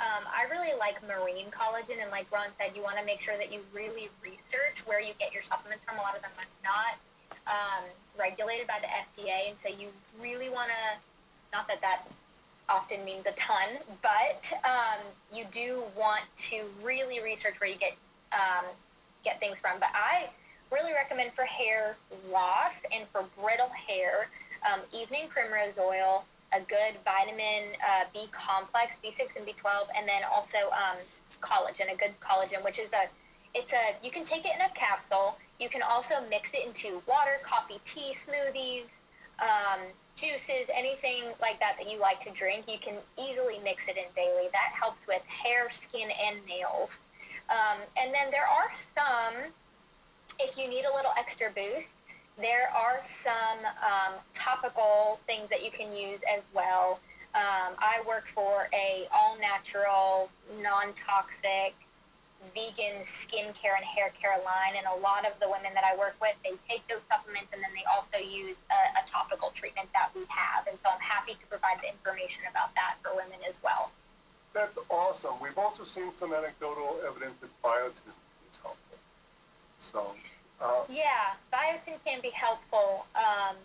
Um, 0.00 0.26
I 0.26 0.50
really 0.50 0.74
like 0.78 0.98
marine 1.06 1.52
collagen, 1.52 2.02
and 2.02 2.10
like 2.10 2.26
Ron 2.32 2.48
said, 2.58 2.74
you 2.74 2.82
want 2.82 2.98
to 2.98 3.04
make 3.04 3.20
sure 3.20 3.36
that 3.36 3.52
you 3.52 3.60
really 3.72 4.10
research 4.22 4.82
where 4.84 5.00
you 5.00 5.12
get 5.18 5.32
your 5.32 5.42
supplements 5.42 5.84
from. 5.84 5.98
A 5.98 6.02
lot 6.02 6.16
of 6.16 6.22
them 6.22 6.32
are 6.38 6.50
not 6.64 6.94
um, 7.46 7.84
regulated 8.18 8.66
by 8.66 8.80
the 8.80 8.90
FDA, 8.90 9.50
and 9.50 9.56
so 9.62 9.68
you 9.68 9.88
really 10.20 10.50
want 10.50 10.70
to, 10.70 10.98
not 11.52 11.68
that 11.68 11.80
that 11.82 12.08
often 12.68 13.04
means 13.04 13.26
a 13.26 13.32
ton, 13.32 13.78
but 14.02 14.42
um, 14.64 15.00
you 15.32 15.44
do 15.52 15.84
want 15.96 16.24
to 16.50 16.64
really 16.82 17.22
research 17.22 17.54
where 17.60 17.70
you 17.70 17.76
get 17.76 17.92
um, 18.32 18.64
get 19.24 19.38
things 19.40 19.58
from. 19.60 19.78
But 19.78 19.90
I 19.94 20.30
really 20.72 20.92
recommend 20.92 21.32
for 21.34 21.44
hair 21.44 21.96
loss 22.30 22.82
and 22.92 23.06
for 23.12 23.24
brittle 23.40 23.70
hair, 23.70 24.28
um, 24.66 24.80
evening 24.92 25.28
primrose 25.28 25.78
oil, 25.78 26.24
a 26.52 26.60
good 26.60 26.96
vitamin 27.04 27.76
uh, 27.80 28.04
B 28.12 28.26
complex, 28.32 28.92
B6 29.04 29.36
and 29.36 29.46
B12, 29.46 29.88
and 29.96 30.08
then 30.08 30.22
also 30.24 30.72
um, 30.72 30.96
collagen, 31.40 31.92
a 31.92 31.96
good 31.96 32.14
collagen, 32.20 32.64
which 32.64 32.78
is 32.78 32.92
a 32.92 33.08
it's 33.54 33.72
a 33.72 33.96
you 34.02 34.10
can 34.10 34.24
take 34.24 34.44
it 34.46 34.52
in 34.54 34.62
a 34.62 34.70
capsule. 34.74 35.36
You 35.60 35.68
can 35.68 35.82
also 35.82 36.14
mix 36.30 36.52
it 36.54 36.66
into 36.66 37.02
water, 37.06 37.38
coffee, 37.44 37.80
tea, 37.84 38.14
smoothies, 38.16 38.96
um, 39.38 39.80
juices, 40.16 40.66
anything 40.72 41.32
like 41.40 41.60
that 41.60 41.76
that 41.78 41.90
you 41.90 42.00
like 42.00 42.20
to 42.24 42.30
drink. 42.30 42.64
You 42.66 42.78
can 42.78 42.96
easily 43.18 43.60
mix 43.62 43.84
it 43.88 43.96
in 43.96 44.08
daily. 44.16 44.48
That 44.52 44.72
helps 44.72 45.06
with 45.06 45.22
hair, 45.22 45.70
skin, 45.70 46.08
and 46.10 46.38
nails. 46.46 46.90
Um, 47.50 47.78
and 47.96 48.14
then 48.14 48.30
there 48.30 48.46
are 48.46 48.72
some, 48.94 49.52
if 50.38 50.56
you 50.56 50.68
need 50.68 50.84
a 50.84 50.94
little 50.94 51.12
extra 51.18 51.50
boost, 51.50 51.88
there 52.38 52.70
are 52.74 53.02
some 53.04 53.60
um, 53.84 54.14
topical 54.34 55.20
things 55.26 55.48
that 55.50 55.64
you 55.64 55.70
can 55.70 55.92
use 55.92 56.20
as 56.26 56.42
well. 56.54 57.00
Um, 57.34 57.76
I 57.78 58.02
work 58.06 58.24
for 58.34 58.68
a 58.72 59.08
all 59.12 59.38
natural, 59.38 60.28
non 60.60 60.92
toxic, 61.00 61.74
vegan 62.50 63.06
skincare 63.06 63.78
and 63.78 63.86
hair 63.86 64.12
care 64.20 64.36
line, 64.44 64.76
and 64.76 64.84
a 64.90 64.98
lot 65.00 65.24
of 65.24 65.32
the 65.40 65.48
women 65.48 65.72
that 65.74 65.84
I 65.84 65.96
work 65.96 66.16
with, 66.20 66.34
they 66.44 66.58
take 66.68 66.82
those 66.88 67.00
supplements 67.08 67.52
and 67.52 67.62
then 67.62 67.70
they 67.72 67.86
also 67.88 68.18
use 68.18 68.64
a, 68.68 69.00
a 69.00 69.02
topical 69.08 69.52
treatment 69.54 69.88
that 69.94 70.10
we 70.14 70.26
have. 70.28 70.66
And 70.66 70.76
so 70.82 70.90
I'm 70.92 71.00
happy 71.00 71.38
to 71.38 71.46
provide 71.48 71.80
the 71.80 71.88
information 71.88 72.44
about 72.50 72.74
that 72.74 73.00
for 73.00 73.14
women 73.14 73.40
as 73.48 73.56
well. 73.62 73.92
That's 74.52 74.76
awesome. 74.90 75.40
We've 75.40 75.56
also 75.56 75.84
seen 75.84 76.12
some 76.12 76.34
anecdotal 76.34 77.00
evidence 77.06 77.40
that 77.40 77.50
biotin 77.64 78.12
is 78.50 78.58
helpful. 78.60 78.91
So, 79.82 80.14
uh, 80.60 80.84
Yeah, 80.88 81.34
biotin 81.52 81.98
can 82.04 82.20
be 82.22 82.30
helpful. 82.30 83.04
Um, 83.16 83.56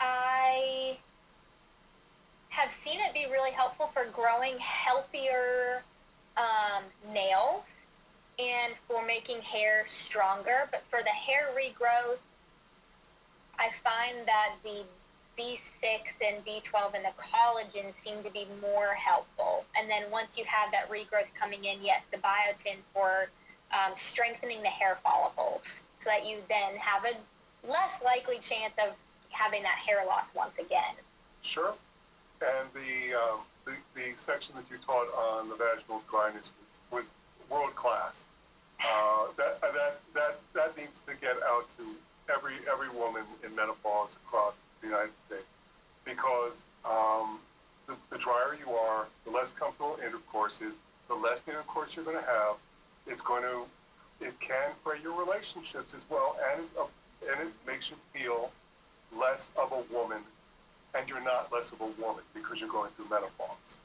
I 0.00 0.98
have 2.48 2.72
seen 2.72 2.98
it 2.98 3.14
be 3.14 3.26
really 3.30 3.52
helpful 3.52 3.90
for 3.94 4.06
growing 4.06 4.58
healthier 4.58 5.84
um, 6.36 6.82
nails 7.12 7.66
and 8.40 8.74
for 8.88 9.06
making 9.06 9.40
hair 9.42 9.86
stronger. 9.88 10.68
But 10.72 10.82
for 10.90 11.00
the 11.04 11.10
hair 11.10 11.50
regrowth, 11.54 12.18
I 13.56 13.70
find 13.84 14.26
that 14.26 14.56
the 14.64 14.82
B6 15.38 15.84
and 16.26 16.44
B12 16.44 16.94
and 16.94 17.04
the 17.04 17.14
collagen 17.22 17.94
seem 17.94 18.24
to 18.24 18.30
be 18.30 18.48
more 18.60 18.94
helpful. 18.94 19.64
And 19.78 19.88
then 19.88 20.10
once 20.10 20.36
you 20.36 20.44
have 20.44 20.72
that 20.72 20.90
regrowth 20.90 21.32
coming 21.38 21.64
in, 21.64 21.82
yes, 21.82 22.08
the 22.10 22.18
biotin 22.18 22.78
for 22.92 23.28
um, 23.72 23.94
strengthening 23.94 24.62
the 24.62 24.68
hair 24.68 24.98
follicles 25.02 25.62
so 26.02 26.10
that 26.10 26.26
you 26.26 26.38
then 26.48 26.76
have 26.76 27.04
a 27.04 27.68
less 27.68 27.92
likely 28.04 28.38
chance 28.38 28.74
of 28.84 28.94
having 29.30 29.62
that 29.62 29.78
hair 29.78 30.04
loss 30.06 30.26
once 30.34 30.54
again. 30.58 30.94
sure. 31.42 31.74
And 32.40 32.68
the, 32.72 33.14
um, 33.14 33.40
the 33.66 33.72
the 33.94 34.16
section 34.16 34.54
that 34.56 34.64
you 34.70 34.78
taught 34.78 35.08
on 35.14 35.50
the 35.50 35.56
vaginal 35.56 36.02
dryness 36.10 36.52
was, 36.64 36.78
was 36.90 37.10
world 37.50 37.74
class. 37.76 38.24
Uh, 38.82 39.26
that 39.36 39.58
uh, 39.62 39.72
that 39.72 40.00
that 40.14 40.40
that 40.54 40.76
needs 40.76 41.00
to 41.00 41.12
get 41.20 41.36
out 41.44 41.68
to 41.68 41.84
every 42.34 42.54
every 42.72 42.88
woman 42.88 43.24
in 43.44 43.54
menopause 43.54 44.16
across 44.24 44.64
the 44.80 44.86
United 44.86 45.14
States, 45.14 45.52
because 46.06 46.64
um, 46.86 47.38
the, 47.86 47.94
the 48.08 48.16
drier 48.16 48.56
you 48.58 48.72
are, 48.72 49.06
the 49.26 49.30
less 49.30 49.52
comfortable 49.52 49.98
intercourse 50.02 50.62
is, 50.62 50.72
the 51.08 51.14
less 51.14 51.42
intercourse 51.46 51.94
you're 51.94 52.04
going 52.04 52.16
to 52.16 52.22
have. 52.22 52.56
It's 53.06 53.22
going 53.22 53.42
to 53.42 53.64
it 54.20 54.38
can 54.40 54.72
fray 54.84 54.98
your 55.02 55.18
relationships 55.18 55.94
as 55.94 56.06
well, 56.10 56.36
and 56.52 56.64
it, 56.64 56.70
uh, 56.78 56.84
and 57.32 57.48
it 57.48 57.54
makes 57.66 57.90
you 57.90 57.96
feel 58.12 58.50
less 59.16 59.50
of 59.56 59.72
a 59.72 59.94
woman, 59.94 60.18
and 60.94 61.08
you're 61.08 61.24
not 61.24 61.50
less 61.52 61.72
of 61.72 61.80
a 61.80 61.90
woman 62.00 62.22
because 62.34 62.60
you're 62.60 62.70
going 62.70 62.90
through 62.96 63.08
menopause. 63.08 63.76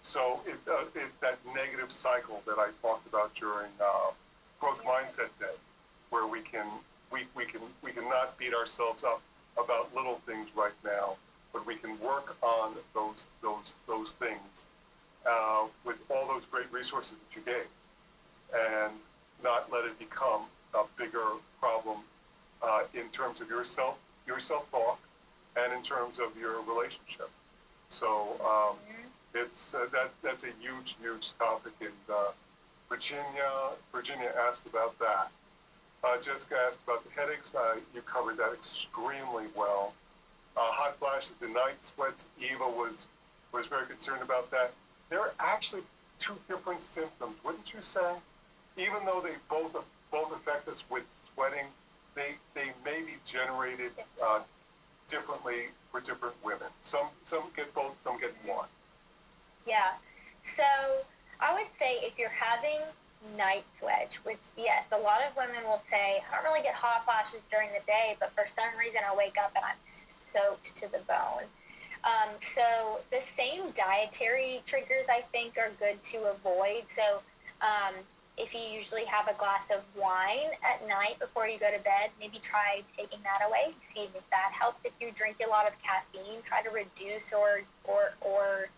So 0.00 0.40
it's 0.46 0.66
a, 0.68 0.84
it's 0.94 1.18
that 1.18 1.38
negative 1.54 1.90
cycle 1.92 2.42
that 2.46 2.58
I 2.58 2.70
talked 2.80 3.06
about 3.08 3.34
during 3.34 3.70
uh, 3.80 4.10
Growth 4.60 4.82
Mindset 4.84 5.30
Day. 5.40 5.56
where 6.10 6.26
we 6.26 6.40
can 6.42 6.66
we, 7.10 7.26
we 7.34 7.44
can 7.44 7.60
we 7.82 7.92
can 7.92 8.04
not 8.04 8.38
beat 8.38 8.54
ourselves 8.54 9.04
up 9.04 9.22
about 9.58 9.94
little 9.94 10.20
things 10.26 10.52
right 10.56 10.76
now, 10.84 11.16
but 11.52 11.66
we 11.66 11.76
can 11.76 11.98
work 12.00 12.36
on 12.42 12.74
those 12.94 13.26
those 13.42 13.74
those 13.86 14.12
things 14.12 14.64
uh, 15.28 15.64
with 15.84 15.96
all 16.10 16.26
those 16.28 16.46
great 16.46 16.70
resources 16.72 17.16
that 17.18 17.36
you 17.36 17.42
gave, 17.44 17.66
and 18.54 18.92
not 19.42 19.72
let 19.72 19.84
it 19.84 19.98
become 19.98 20.42
a 20.74 20.84
bigger 20.98 21.24
problem 21.60 21.98
uh, 22.62 22.82
in 22.94 23.08
terms 23.08 23.40
of 23.40 23.48
your 23.48 23.64
self 23.64 23.96
your 24.26 24.38
self 24.38 24.70
talk 24.70 24.98
and 25.56 25.72
in 25.72 25.82
terms 25.82 26.18
of 26.18 26.36
your 26.38 26.62
relationship. 26.62 27.30
So 27.88 28.36
um, 28.44 28.76
it's 29.34 29.74
uh, 29.74 29.86
that 29.92 30.10
that's 30.22 30.44
a 30.44 30.52
huge 30.60 30.96
huge 31.00 31.32
topic, 31.38 31.72
and 31.80 31.90
uh, 32.08 32.30
Virginia 32.88 33.70
Virginia 33.92 34.32
asked 34.48 34.66
about 34.66 34.98
that. 34.98 35.30
Uh, 36.04 36.20
Jessica 36.20 36.56
asked 36.66 36.80
about 36.84 37.04
the 37.04 37.10
headaches. 37.20 37.54
Uh, 37.54 37.76
you 37.94 38.02
covered 38.02 38.36
that 38.38 38.52
extremely 38.52 39.44
well. 39.56 39.92
Uh, 40.56 40.60
hot 40.60 40.98
flashes 40.98 41.40
and 41.42 41.54
night 41.54 41.80
sweats. 41.80 42.26
Eva 42.40 42.68
was 42.68 43.06
was 43.52 43.66
very 43.66 43.86
concerned 43.86 44.22
about 44.22 44.50
that. 44.50 44.72
There 45.10 45.20
are 45.20 45.32
actually 45.38 45.82
two 46.18 46.34
different 46.48 46.82
symptoms, 46.82 47.38
wouldn't 47.44 47.72
you 47.74 47.82
say? 47.82 48.14
Even 48.76 49.04
though 49.04 49.20
they 49.20 49.34
both 49.48 49.76
both 50.10 50.32
affect 50.32 50.68
us 50.68 50.84
with 50.90 51.04
sweating, 51.10 51.66
they 52.14 52.34
they 52.54 52.72
may 52.84 53.02
be 53.02 53.16
generated 53.24 53.92
uh, 54.22 54.40
differently 55.08 55.68
for 55.90 56.00
different 56.00 56.34
women. 56.44 56.68
Some 56.80 57.08
some 57.22 57.44
get 57.56 57.74
both, 57.74 57.98
some 57.98 58.18
get 58.20 58.34
one. 58.44 58.68
Yeah. 59.66 59.92
So 60.56 60.64
I 61.40 61.52
would 61.54 61.70
say 61.78 61.98
if 62.02 62.18
you're 62.18 62.28
having 62.28 62.80
night 63.36 63.64
sweats, 63.78 64.16
which 64.24 64.40
yes, 64.56 64.84
a 64.92 64.98
lot 64.98 65.20
of 65.28 65.36
women 65.36 65.62
will 65.64 65.82
say, 65.88 66.22
I 66.30 66.34
don't 66.34 66.44
really 66.44 66.62
get 66.62 66.74
hot 66.74 67.04
flashes 67.04 67.42
during 67.50 67.68
the 67.70 67.84
day, 67.86 68.16
but 68.18 68.32
for 68.34 68.46
some 68.48 68.76
reason 68.78 69.00
I 69.08 69.14
wake 69.14 69.36
up 69.42 69.52
and 69.54 69.64
I'm 69.64 69.78
soaked 69.82 70.74
to 70.76 70.88
the 70.90 70.98
bone. 71.06 71.46
Um, 72.04 72.34
so 72.40 72.98
the 73.10 73.22
same 73.22 73.70
dietary 73.76 74.62
triggers 74.66 75.06
I 75.08 75.22
think 75.30 75.56
are 75.56 75.70
good 75.78 76.02
to 76.04 76.32
avoid. 76.32 76.88
So 76.88 77.22
um, 77.60 77.94
if 78.38 78.54
you 78.54 78.60
usually 78.60 79.04
have 79.04 79.28
a 79.28 79.36
glass 79.38 79.68
of 79.68 79.82
wine 79.94 80.56
at 80.64 80.86
night 80.88 81.18
before 81.18 81.46
you 81.46 81.58
go 81.58 81.70
to 81.70 81.82
bed, 81.84 82.08
maybe 82.18 82.40
try 82.40 82.82
taking 82.96 83.20
that 83.22 83.44
away. 83.46 83.74
See 83.92 84.08
if 84.08 84.24
that 84.30 84.52
helps. 84.52 84.80
If 84.84 84.92
you 85.00 85.12
drink 85.12 85.36
a 85.44 85.50
lot 85.50 85.66
of 85.66 85.74
caffeine, 85.84 86.40
try 86.44 86.62
to 86.62 86.70
reduce 86.70 87.32
or 87.32 87.60
or 87.84 88.16
or 88.20 88.68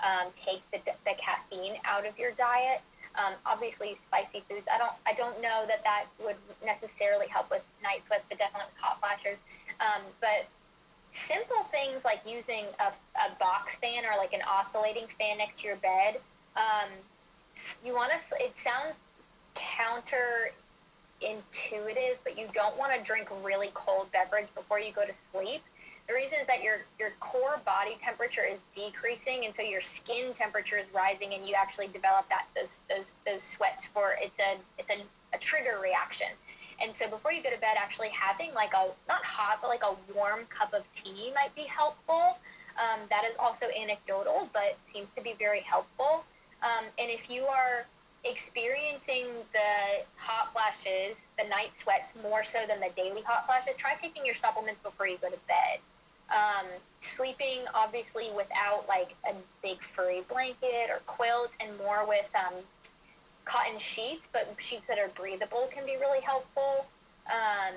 um, 0.00 0.32
take 0.34 0.64
the, 0.72 0.80
the 1.04 1.14
caffeine 1.20 1.76
out 1.84 2.06
of 2.06 2.18
your 2.18 2.32
diet. 2.32 2.80
Um, 3.14 3.34
obviously, 3.44 3.98
spicy 4.08 4.42
foods. 4.48 4.64
I 4.72 4.78
don't. 4.78 4.96
I 5.04 5.12
don't 5.12 5.42
know 5.42 5.68
that 5.68 5.84
that 5.84 6.06
would 6.24 6.40
necessarily 6.64 7.28
help 7.28 7.50
with 7.50 7.62
night 7.82 8.06
sweats, 8.06 8.24
but 8.28 8.38
definitely 8.38 8.72
with 8.72 8.80
hot 8.80 8.96
flashes. 8.98 9.36
Um, 9.76 10.08
but 10.20 10.48
simple 11.12 11.68
things 11.70 12.00
like 12.04 12.24
using 12.24 12.64
a, 12.80 12.88
a 13.20 13.36
box 13.38 13.76
fan 13.80 14.04
or 14.08 14.16
like 14.16 14.32
an 14.32 14.40
oscillating 14.48 15.04
fan 15.20 15.36
next 15.36 15.60
to 15.60 15.66
your 15.66 15.76
bed. 15.76 16.16
Um, 16.56 16.88
you 17.84 17.94
want 17.94 18.12
to. 18.12 18.18
It 18.42 18.54
sounds 18.56 18.96
counterintuitive, 19.56 22.16
but 22.24 22.38
you 22.38 22.48
don't 22.54 22.78
want 22.78 22.94
to 22.94 23.02
drink 23.02 23.28
really 23.42 23.70
cold 23.74 24.10
beverage 24.12 24.48
before 24.54 24.80
you 24.80 24.92
go 24.92 25.04
to 25.06 25.14
sleep 25.30 25.62
the 26.08 26.14
reason 26.14 26.38
is 26.40 26.46
that 26.46 26.62
your, 26.62 26.82
your 26.98 27.10
core 27.20 27.60
body 27.64 27.96
temperature 28.02 28.44
is 28.44 28.60
decreasing, 28.74 29.44
and 29.44 29.54
so 29.54 29.62
your 29.62 29.80
skin 29.80 30.34
temperature 30.34 30.76
is 30.76 30.86
rising, 30.92 31.34
and 31.34 31.46
you 31.46 31.54
actually 31.54 31.88
develop 31.88 32.28
that 32.28 32.46
those 32.56 32.78
those 32.88 33.06
those 33.24 33.42
sweats 33.42 33.86
for 33.94 34.16
it's 34.20 34.38
a 34.38 34.58
it's 34.78 34.90
a, 34.90 35.04
a 35.34 35.38
trigger 35.38 35.78
reaction. 35.80 36.28
And 36.82 36.96
so 36.96 37.08
before 37.08 37.30
you 37.30 37.42
go 37.42 37.50
to 37.50 37.60
bed, 37.60 37.76
actually 37.78 38.10
having 38.10 38.52
like 38.52 38.72
a 38.74 38.90
not 39.06 39.24
hot 39.24 39.58
but 39.62 39.68
like 39.68 39.84
a 39.84 39.94
warm 40.12 40.40
cup 40.50 40.74
of 40.74 40.82
tea 40.92 41.32
might 41.34 41.54
be 41.54 41.62
helpful. 41.62 42.38
Um, 42.76 43.00
that 43.10 43.24
is 43.24 43.36
also 43.38 43.66
anecdotal, 43.68 44.48
but 44.52 44.76
seems 44.92 45.08
to 45.14 45.22
be 45.22 45.34
very 45.38 45.60
helpful. 45.60 46.24
Um, 46.62 46.84
and 46.98 47.10
if 47.10 47.28
you 47.28 47.44
are 47.44 47.86
experiencing 48.24 49.26
the 49.52 50.04
hot 50.16 50.52
flashes, 50.52 51.30
the 51.38 51.48
night 51.48 51.76
sweats 51.76 52.12
more 52.22 52.44
so 52.44 52.58
than 52.68 52.80
the 52.80 52.90
daily 52.96 53.22
hot 53.22 53.46
flashes, 53.46 53.76
try 53.76 53.94
taking 53.94 54.24
your 54.24 54.36
supplements 54.36 54.80
before 54.82 55.08
you 55.08 55.18
go 55.18 55.28
to 55.28 55.38
bed. 55.48 55.82
Um, 56.30 56.66
sleeping 57.00 57.64
obviously 57.74 58.30
without 58.34 58.86
like 58.88 59.14
a 59.28 59.34
big 59.62 59.78
furry 59.94 60.22
blanket 60.28 60.88
or 60.88 61.00
quilt 61.06 61.50
and 61.60 61.76
more 61.78 62.06
with 62.06 62.26
um, 62.34 62.54
cotton 63.44 63.78
sheets, 63.78 64.28
but 64.32 64.54
sheets 64.58 64.86
that 64.86 64.98
are 64.98 65.08
breathable 65.08 65.68
can 65.74 65.84
be 65.84 65.96
really 65.96 66.20
helpful. 66.20 66.86
Um, 67.26 67.74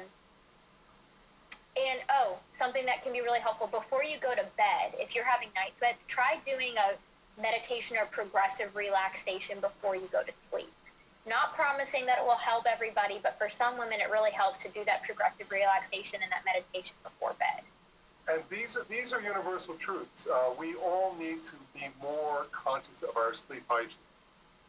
and 1.75 1.99
oh, 2.09 2.37
something 2.51 2.85
that 2.85 3.03
can 3.03 3.11
be 3.11 3.21
really 3.21 3.41
helpful 3.41 3.67
before 3.67 4.03
you 4.03 4.17
go 4.21 4.33
to 4.33 4.45
bed, 4.55 4.95
if 4.97 5.13
you're 5.13 5.25
having 5.25 5.49
night 5.55 5.77
sweats, 5.77 6.05
try 6.07 6.39
doing 6.45 6.75
a 6.77 6.95
meditation 7.41 7.97
or 7.97 8.05
progressive 8.05 8.75
relaxation 8.75 9.59
before 9.59 9.95
you 9.95 10.07
go 10.11 10.23
to 10.23 10.33
sleep. 10.33 10.71
Not 11.27 11.55
promising 11.55 12.05
that 12.05 12.19
it 12.19 12.25
will 12.25 12.37
help 12.37 12.65
everybody, 12.67 13.19
but 13.21 13.37
for 13.37 13.49
some 13.49 13.77
women, 13.77 13.99
it 13.99 14.11
really 14.11 14.31
helps 14.31 14.59
to 14.59 14.69
do 14.69 14.85
that 14.85 15.03
progressive 15.03 15.49
relaxation 15.49 16.19
and 16.21 16.31
that 16.31 16.45
meditation 16.45 16.95
before 17.03 17.33
bed. 17.39 17.63
And 18.27 18.41
these 18.49 18.77
are, 18.77 18.85
these 18.89 19.13
are 19.13 19.21
universal 19.21 19.75
truths. 19.75 20.27
Uh, 20.31 20.53
we 20.57 20.75
all 20.75 21.15
need 21.19 21.43
to 21.43 21.53
be 21.73 21.87
more 22.01 22.45
conscious 22.51 23.01
of 23.01 23.17
our 23.17 23.33
sleep 23.33 23.63
hygiene. 23.67 23.97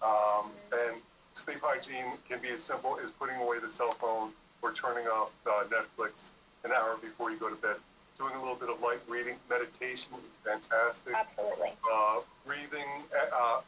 Um, 0.02 0.10
mm-hmm. 0.10 0.92
and 0.92 1.02
sleep 1.34 1.58
hygiene 1.62 2.12
can 2.28 2.40
be 2.40 2.50
as 2.50 2.62
simple 2.62 2.98
as 3.02 3.10
putting 3.10 3.36
away 3.36 3.58
the 3.60 3.68
cell 3.68 3.92
phone 3.92 4.32
or 4.62 4.72
turning 4.72 5.06
off 5.06 5.30
uh, 5.46 5.64
Netflix 5.64 6.30
an 6.64 6.72
hour 6.72 6.96
before 7.00 7.30
you 7.30 7.38
go 7.38 7.48
to 7.48 7.56
bed. 7.56 7.76
Doing 8.18 8.34
a 8.34 8.40
little 8.40 8.54
bit 8.56 8.70
of 8.70 8.80
light 8.80 9.00
reading, 9.08 9.34
meditation 9.50 10.14
is 10.30 10.38
fantastic. 10.42 11.12
Absolutely. 11.14 11.72
Uh, 11.92 12.20
breathing, 12.46 12.88
uh, 13.34 13.60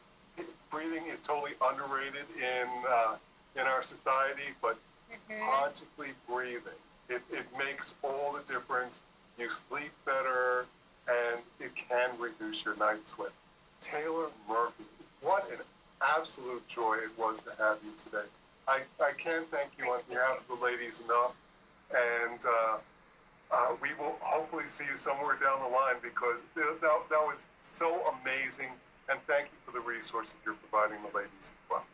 breathing 0.70 1.04
is 1.12 1.20
totally 1.20 1.52
underrated 1.60 2.24
in 2.36 2.66
uh, 2.88 3.16
in 3.56 3.66
our 3.66 3.82
society, 3.82 4.54
but 4.62 4.78
mm-hmm. 5.12 5.44
consciously 5.50 6.08
breathing, 6.26 6.80
it, 7.10 7.20
it 7.30 7.44
makes 7.58 7.94
all 8.02 8.32
the 8.32 8.52
difference 8.52 9.02
you 9.38 9.50
sleep 9.50 9.92
better, 10.06 10.64
and 11.08 11.40
it 11.60 11.72
can 11.88 12.10
reduce 12.18 12.64
your 12.64 12.76
night 12.76 13.04
sweat. 13.04 13.32
Tailar 13.80 14.28
Murphy, 14.48 14.84
what 15.20 15.46
an 15.50 15.58
absolute 16.00 16.66
joy 16.66 16.96
it 17.04 17.10
was 17.18 17.40
to 17.40 17.50
have 17.58 17.78
you 17.84 17.92
today. 17.98 18.26
I, 18.66 18.80
I 19.00 19.12
can't 19.12 19.50
thank 19.50 19.70
you 19.78 19.84
on 19.86 20.00
behalf 20.08 20.38
of 20.40 20.58
the 20.58 20.64
ladies 20.64 21.00
enough, 21.00 21.34
and 21.90 22.40
uh, 23.50 23.74
we 23.80 23.88
will 23.94 24.16
hopefully 24.20 24.66
see 24.66 24.84
you 24.84 24.96
somewhere 24.96 25.36
down 25.36 25.60
the 25.62 25.68
line 25.68 25.96
because 26.02 26.42
that, 26.54 26.80
that 26.80 27.24
was 27.24 27.46
so 27.60 28.02
amazing, 28.20 28.68
and 29.08 29.18
thank 29.26 29.48
you 29.48 29.58
for 29.64 29.72
the 29.72 29.80
resources 29.80 30.34
you're 30.44 30.58
providing 30.68 31.00
the 31.02 31.16
ladies 31.16 31.52
as 31.52 31.64
well. 31.70 31.84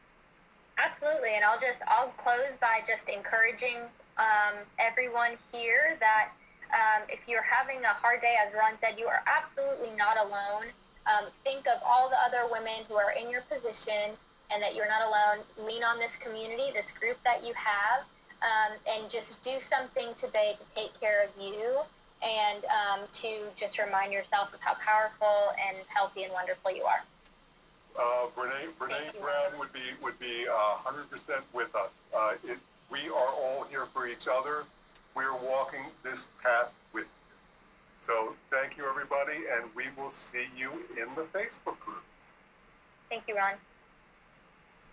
Absolutely, 0.78 1.36
and 1.36 1.44
I'll 1.44 1.60
just 1.60 1.82
I'll 1.86 2.10
close 2.18 2.58
by 2.60 2.82
just 2.86 3.08
encouraging 3.08 3.86
um, 4.18 4.66
everyone 4.78 5.38
here 5.52 5.96
that 6.00 6.34
um, 6.74 7.06
if 7.08 7.20
you're 7.26 7.46
having 7.46 7.78
a 7.84 7.94
hard 7.94 8.20
day, 8.20 8.34
as 8.34 8.52
Ron 8.54 8.74
said, 8.78 8.98
you 8.98 9.06
are 9.06 9.22
absolutely 9.30 9.94
not 9.94 10.18
alone. 10.18 10.74
Um, 11.06 11.30
think 11.44 11.66
of 11.70 11.78
all 11.86 12.10
the 12.10 12.18
other 12.18 12.50
women 12.50 12.82
who 12.88 12.96
are 12.96 13.12
in 13.12 13.30
your 13.30 13.42
position 13.46 14.18
and 14.50 14.62
that 14.62 14.74
you're 14.74 14.88
not 14.88 15.06
alone. 15.06 15.46
Lean 15.62 15.84
on 15.84 15.98
this 15.98 16.16
community, 16.16 16.74
this 16.74 16.90
group 16.90 17.16
that 17.22 17.44
you 17.44 17.54
have, 17.54 18.02
um, 18.44 18.76
and 18.86 19.10
just 19.10 19.42
do 19.42 19.58
something 19.58 20.14
today 20.16 20.56
to 20.58 20.74
take 20.74 20.98
care 21.00 21.24
of 21.24 21.30
you 21.42 21.80
and 22.22 22.64
um, 22.66 23.00
to 23.12 23.48
just 23.56 23.78
remind 23.78 24.12
yourself 24.12 24.52
of 24.54 24.60
how 24.60 24.74
powerful 24.74 25.52
and 25.68 25.78
healthy 25.88 26.24
and 26.24 26.32
wonderful 26.32 26.70
you 26.70 26.84
are. 26.84 27.02
Uh, 27.98 28.26
Brene, 28.36 28.70
Brene 28.78 29.20
Brown 29.20 29.58
would 29.58 29.72
be 29.72 29.94
would 30.02 30.18
be 30.18 30.46
uh, 30.48 30.90
100% 30.90 31.40
with 31.52 31.74
us. 31.74 31.98
Uh, 32.14 32.32
it, 32.44 32.58
we 32.90 33.08
are 33.08 33.28
all 33.28 33.66
here 33.70 33.86
for 33.92 34.06
each 34.06 34.26
other 34.28 34.64
we're 35.14 35.34
walking 35.36 35.84
this 36.02 36.26
path 36.42 36.72
with 36.92 37.04
you. 37.04 37.10
So 37.92 38.34
thank 38.50 38.76
you, 38.76 38.84
everybody, 38.88 39.44
and 39.52 39.70
we 39.74 39.84
will 39.96 40.10
see 40.10 40.46
you 40.56 40.70
in 41.00 41.14
the 41.14 41.22
Facebook 41.36 41.78
group. 41.80 42.02
Thank 43.08 43.28
you, 43.28 43.36
Ron. 43.36 43.54